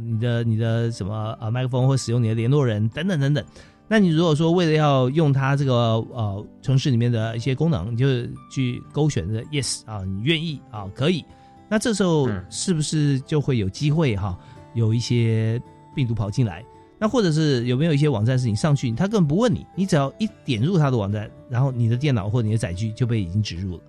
[0.03, 3.43] 你的你的什么啊麦克风，或使用你的联络人等等等等。
[3.87, 8.07] 那你如果说为了要用它这个呃城市里面的一些功能，你就
[8.51, 11.23] 去勾选的 yes 啊，你愿意啊，可以。
[11.69, 14.37] 那这时候是不是就会有机会哈，
[14.73, 15.61] 有一些
[15.95, 16.65] 病毒跑进来？
[16.97, 23.83] 那或者是有没有一些网站是你上去，他根本不问你，你只要一点入他的网站，然后你的电脑或你的载具就被已经植入了。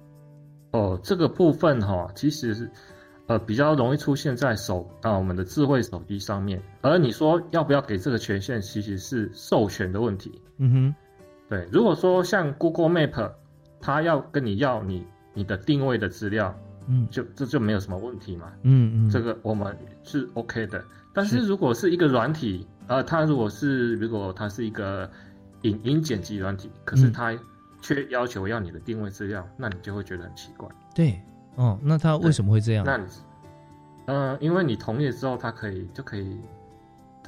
[0.72, 2.70] 哦，这个部分哈，其实是。
[3.28, 6.62] 呃，比较容易出现在手啊，我们的智慧手机上面。
[6.80, 10.40] 而你说要不要给这个权限，其实是授权的问题。
[10.58, 10.94] 嗯哼，
[11.48, 11.66] 对。
[11.72, 13.32] 如果说像 Google Map，
[13.80, 15.04] 它要跟你要你
[15.34, 16.56] 你的定位的资料，
[16.86, 18.52] 嗯，就这就没有什么问题嘛。
[18.62, 20.84] 嗯嗯，这个我们是 OK 的。
[21.12, 25.10] 但是如果是一个软体，呃，它如果是如果它是一个
[25.62, 27.36] 影音剪辑软体，可是它
[27.82, 30.68] 却要求要你的定位资料，那你就会觉得很奇怪。
[30.94, 31.20] 对。
[31.56, 32.84] 哦，那他为什么会这样？
[32.86, 33.04] 那，你，
[34.06, 36.36] 呃，因为你同意之后，他可以就可以，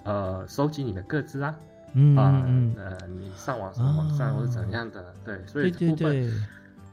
[0.04, 1.54] 呃，收集你的个资啊，
[1.94, 6.30] 嗯嗯呃，你上网上网上或者怎样的，对，所以对对对，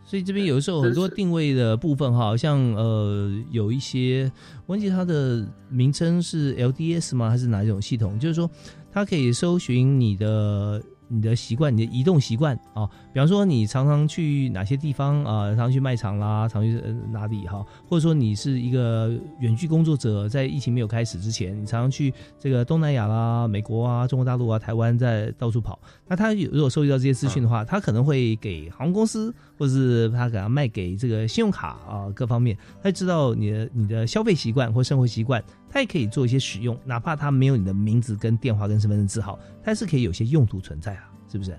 [0.06, 4.32] 所以这边有时候很多定位的部分哈，像呃有一些
[4.68, 7.30] 忘记它的名称是 LDS 吗？
[7.30, 8.18] 还是哪一种系统？
[8.18, 8.50] 就是说
[8.92, 10.82] 它可以搜寻你的。
[11.08, 15.48] 你的习惯，你的移动习惯啊，比方说你常常去哪些地方啊？
[15.50, 16.82] 常常去卖场啦，常去
[17.12, 17.66] 哪里哈？
[17.88, 25.80] 或者说你是一个远距工作者，在疫情没有开始之前，你常常去这个东南亚啦、美国啊、中国大陆啊、台湾在到处跑。
[26.08, 35.44] 那他如果收集到这些资讯的话，他可能会给航空公司，或者是他给他卖给这个信用卡啊各方面，他知道你的你的消费习惯或生活习惯。
[35.76, 41.52] 它也可以做一些使用，哪怕它没有你的名字、跟电话、跟身份证字号，它是可以有些用途存在啊，是不是？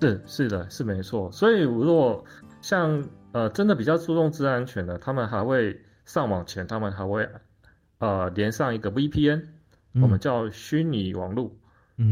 [0.00, 1.30] 是是的，是没错。
[1.30, 2.24] 所以如果
[2.62, 7.28] 像呃真的比较注重治安全的，他们还会上网前，他们还会
[7.98, 9.44] 呃连上一个 VPN，
[10.00, 11.54] 我们叫虚拟网络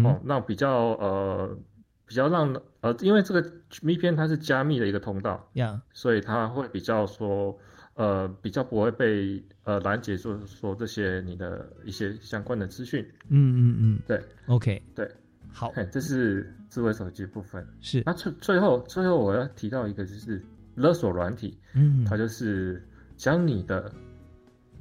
[0.05, 1.57] 哦，那比较呃
[2.05, 7.59] 比较让呃，因为这个 VPN 它是加密的一个通道呀，所以它会比较说。
[7.97, 13.05] 呃，比较不会被呃拦截，说说这些你的一些相关的资讯。
[13.29, 15.11] 嗯嗯嗯，对，OK，对，
[15.51, 17.67] 好，这是智慧手机部分。
[17.81, 20.43] 是，那最最后最后我要提到一个就是
[20.75, 22.87] 勒索软体，嗯，它就是
[23.17, 23.91] 将你的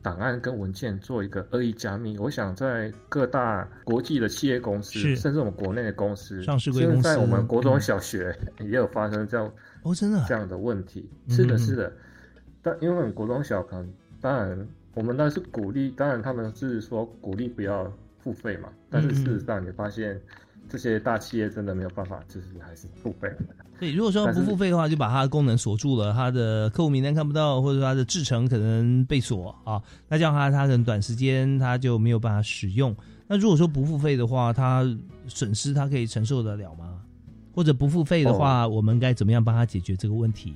[0.02, 2.18] 档案跟文件做一个恶意加密。
[2.18, 9.50] 我想在各大国际的企业公司，甚至我们国内的公司，上市公司，在我们国中小学也有发生这样
[9.84, 11.10] 哦，真的这样的问题。
[11.30, 11.94] 是的，是的。
[12.62, 13.94] 但因为我们国中小可能，
[14.24, 18.70] 当然我们当然是鼓励，当然他们是说鼓励不要付费嘛。
[18.90, 20.18] 但是事实上，你发现
[20.70, 23.30] 这些大企业真的没有办法，就是还是付费。
[23.78, 32.96] 对，如果说不付费的话，就把它的功能锁住了，它的客户名单看不到，或者说它的制程可能被锁啊，那这样它它可能短时间它就没有办法使用。
[33.28, 34.86] 那如果说不付费的话，它
[35.28, 37.02] 损失它可以承受得了吗？
[37.54, 40.54] 或者不付费的话，我们该怎么样帮他解决这个问题？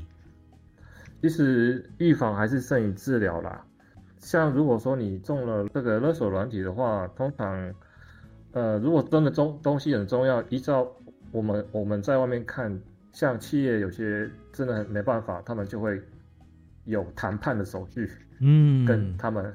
[1.22, 3.64] 其实预防还是胜于治疗啦。
[4.18, 7.74] 像如果说你中了这个勒索软体的话，通常，
[8.52, 10.88] 呃，如果真的中东西很重要，依照
[11.32, 12.82] 我们我们在外面看，
[13.14, 16.02] 像企业有些真的很没办法，他们就会
[16.86, 19.54] 有谈判的手续，嗯，跟他们。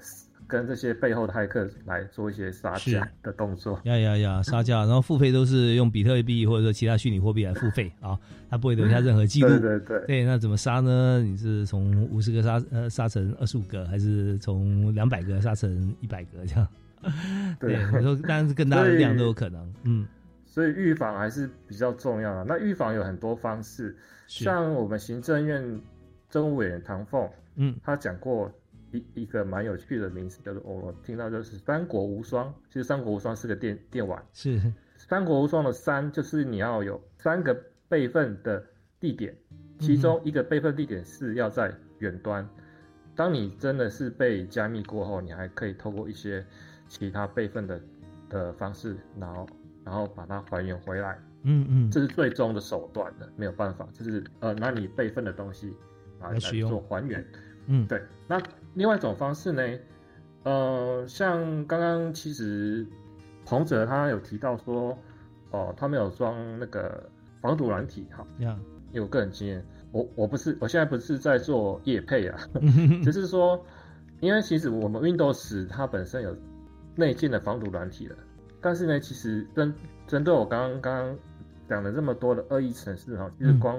[0.53, 8.18] 跟这些背后的骇客来做一些杀价的动作，呀呀呀，杀价，然后付费都是用比特币或者说其他虚拟货币来付费啊，
[8.50, 9.48] 他不会留下任何记录。
[9.48, 11.22] 对对对，对，那怎么杀呢？
[11.22, 16.68] 你是从五十个杀呃杀成二十五个，还是从两百个杀成一百个这样？
[17.59, 19.74] 对，我说当然是更大的量都有可能。
[19.84, 20.07] 嗯，
[20.44, 22.44] 所以预防还是比较重要的。
[22.44, 23.96] 那预防有很多方式，
[24.26, 25.80] 像我们行政院
[26.28, 27.26] 政务委员唐凤，
[27.57, 28.53] 嗯，他讲过。
[28.93, 32.53] 一一个蛮有趣的名字，叫做我听到就是“三国无双”。
[32.68, 34.22] 其实“三国无双”是个电电玩。
[34.32, 34.61] 是
[34.97, 37.53] “三国无双”的“三”就是你要有三个
[37.88, 38.64] 备份的
[39.01, 39.36] 地点，
[39.78, 42.49] 其中一个备份地点是要在远端，
[43.16, 46.45] 当你真的是被加密过后，你还可以透过一些
[46.86, 47.80] 其他备份的
[48.28, 49.47] 的方式，然后
[49.84, 51.18] 然后把它还原回来。
[51.45, 55.74] 嗯嗯，这是最终的手段的，没有办法，就是呃拿你备份的东西
[56.20, 57.24] 来来做还原。
[57.66, 58.01] 嗯，对。
[58.28, 58.40] 那
[58.74, 59.62] 另外一种方式呢，
[60.44, 62.86] 呃，像刚刚其实
[63.44, 64.96] 彭哲他有提到说，
[65.50, 67.08] 哦，他没有装那个
[67.40, 68.58] 防毒软体，哈，呀，
[68.90, 72.38] 因为我个人经验，我我不是，我现在不是在做业配啊，
[73.04, 73.62] 只是说，
[74.20, 76.36] 因为其实我们 Windows 它本身有
[76.96, 78.16] 内建的防毒软体了，
[78.60, 79.74] 但是呢，其实针
[80.06, 81.16] 针对我刚刚
[81.68, 83.78] 讲了这么多的恶意程式哈，其实光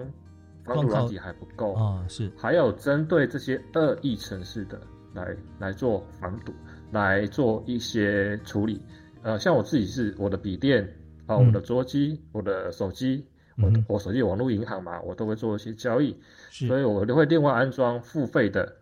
[0.64, 1.74] 防毒软体还不够。
[1.74, 2.32] 啊，是。
[2.38, 4.80] 还有针对这些恶意城市的
[5.14, 6.54] 来来做防堵，
[6.92, 8.82] 来做一些处理。
[9.22, 10.88] 呃，像我自己是我的笔电
[11.26, 13.26] 啊，我的桌机，我的手机，
[13.58, 16.14] 我我手机有网络银行嘛，我都会做一些交易，
[16.50, 18.76] 所以我就会另外安装付费的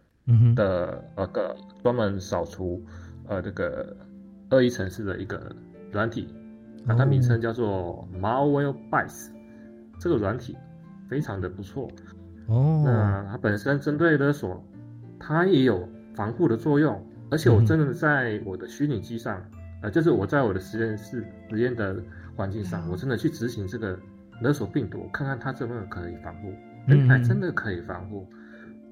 [0.56, 2.84] 的呃个专门扫除
[3.28, 3.96] 呃这个
[4.50, 5.56] 恶意城市的一个
[5.92, 6.28] 软体。
[6.84, 9.30] 那它名称叫做 Malwarebytes，
[10.00, 10.58] 这个软体
[11.12, 11.92] 非常的不错
[12.48, 12.84] 哦。
[12.86, 14.64] 那它本身针对勒索，
[15.20, 15.86] 它也有
[16.16, 17.06] 防护的作用。
[17.30, 19.42] 而且我真的在我的虚拟机上，
[19.82, 22.02] 呃，就是我在我的实验室实验的
[22.36, 24.00] 环境上，我真的去执行这个
[24.42, 26.54] 勒索病毒，看看它真的可以防护。
[26.88, 28.26] 嗯，还真的可以防护。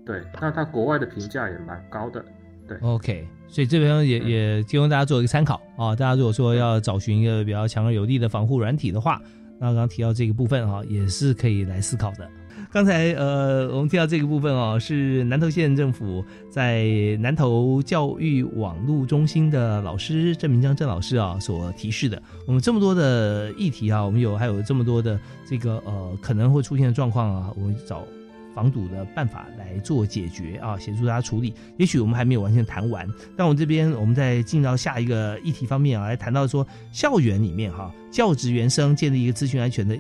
[0.05, 2.23] 对，那它国外的评价也蛮高的。
[2.67, 5.95] 对，OK，所以这边也也提供大家做一个参考啊。
[5.95, 9.19] 大家如果说要找寻一个比较强而有力的防护软体的话，
[9.59, 12.29] 那刚刚提到这个部分啊，也是可以来思考的。
[12.71, 16.85] 刚才呃，我们提到这个部分哦，是南投县政府在
[17.19, 22.21] 南投教育网络中心的老师郑明江郑老师啊所提示的。
[22.45, 28.03] 我们这么多的议题啊，我们有还有这么多的这个呃可能会出现的状况啊，我们找。
[28.53, 31.53] 防堵的办法来做解决啊，协助大家处理。
[31.77, 39.97] 也许我们还没有完全谈完，但我这边我们再进到下一个议题方面啊，来谈到说校园里面哈，教职员生建立一个资讯安全的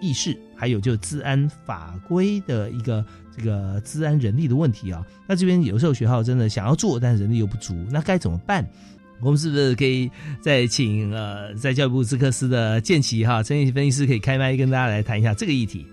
[0.00, 3.04] 意识，还有就治安法规的一个
[3.36, 5.04] 这个治安人力的问题啊。
[5.26, 8.66] 那这边有时候学校真的想要做，但是人力又不足，那该怎么办？
[9.20, 10.10] 我们是不是可以
[10.40, 15.86] 再请呃，在教育部资科司的建奇哈陈建奇分析师可以开麦跟大家来谈一下这个议题？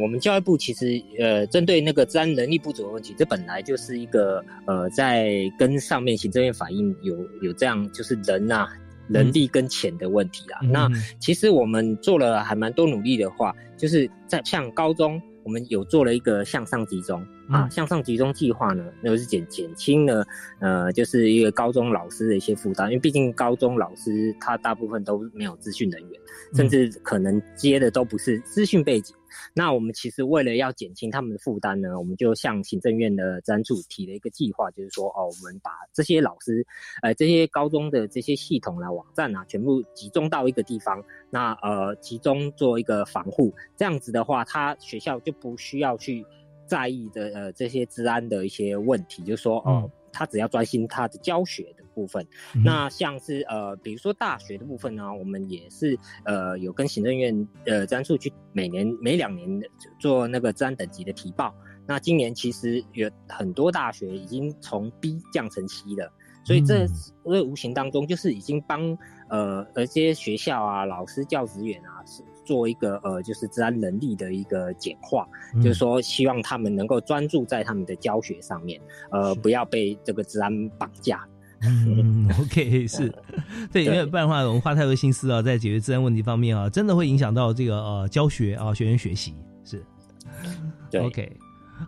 [0.00, 8.68] 我我们教育部其实呃，针对那个治安能力不足的问题，这本来就是一个呃，在跟上面行政院反映有有这样就是人呐，
[9.08, 10.60] 能力跟钱的问题啊。
[10.62, 10.88] 那
[11.18, 20.24] 其实我们做了还蛮多努力的话，就是在像高中，我们有做了一个向上集中啊，向上集中计划呢，那个是减减轻了
[20.60, 26.20] 呃，就是一个高中老师的一些负担，因为毕竟高中老师他大部分都没有资讯人员，
[26.54, 29.14] 甚至可能接的都不是资讯背景。
[29.54, 36.66] 那我们其实为了要减轻他们的负担呢，我们就向行政院的专处提了一个计划，就是说哦，我们把这些老师，
[37.02, 46.24] 呃，这些高中的这些系统啊、网站啊，全部集中到一个地方，那呃，集中做一个防护，这样子的话，他学校就不需要去
[46.66, 49.90] 在意的呃这些治安的一些问题，就是说哦。
[50.16, 52.26] 他只要专心他的教学的部分，
[52.64, 59.60] 那像是呃，比如说大学的部分呢，我们也是呃有跟行政院呃专处去每年每两年
[59.98, 61.54] 做那个治安等级的提报。
[61.86, 66.10] 那今年其实有很多大学已经从 B 降成 C 了，
[66.44, 66.86] 所以这
[67.24, 68.96] 这无形当中就是已经帮
[69.28, 72.22] 呃这些学校啊、老师、教职员啊是。
[72.46, 75.26] 做一个呃，就是治安能力的一个简化，
[75.56, 78.80] 就是说希望他们能够专注在他们的教学上面，
[79.10, 81.26] 呃，不要被这个治安绑架。
[81.62, 83.12] 嗯，OK， 是
[83.72, 89.34] 对，因为不然的话，我们花太多心思啊，在解决治安问题方面啊，真的会影响到这个呃教学啊，学员学习
[89.64, 89.84] 是。
[90.90, 91.36] 对，OK。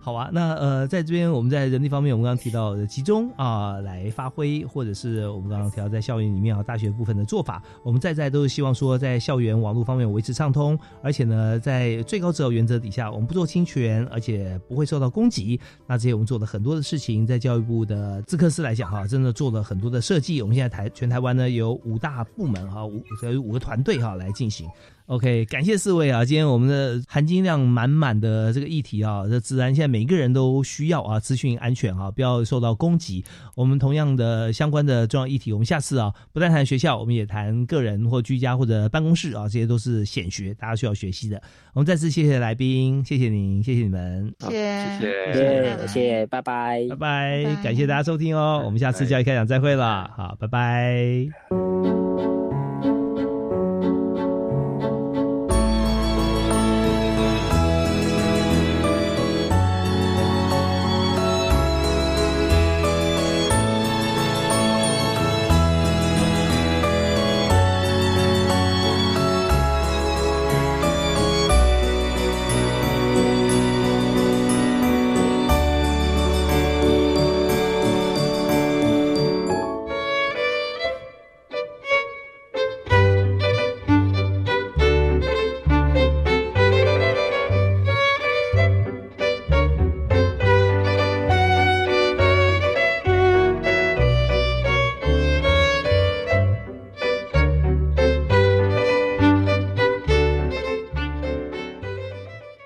[0.00, 15.58] 好啊，那呃，在这边我们在人力方面，我们刚刚提到的集中啊来发挥，或者是我们刚刚提到在校园里面啊大学部分的做法，我们在在都是希望说在校园网络方面维持畅通，而且呢在最高指导原则底下，我们不做侵权，而且不会受到攻击。
[15.86, 20.40] 那这些我们做了很多的事情，在教育部的资克斯来讲哈，真的做了很多的设计。
[20.42, 24.68] 我们现在台全台湾呢有五大部门哈，五有五个团队哈来进行。
[25.08, 26.22] OK，感谢四位啊！
[26.22, 33.24] 今天我们的含金量满满的这个议题啊，这自然现在每个人都需要啊，资讯安全啊，不要受到攻击。
[33.54, 41.40] 我们同样的相关的重要议题，我们下次啊，不但谈学校，我们也谈个人或居家或者办公室啊，这些都是显学，大家需要学习的。
[41.72, 51.97] 我们再次谢谢来宾，谢谢您，谢谢你们，谢谢，谢谢，谢谢，拜拜，拜拜，感谢大家收听哦，我们下次教育开讲再会了，好，拜拜。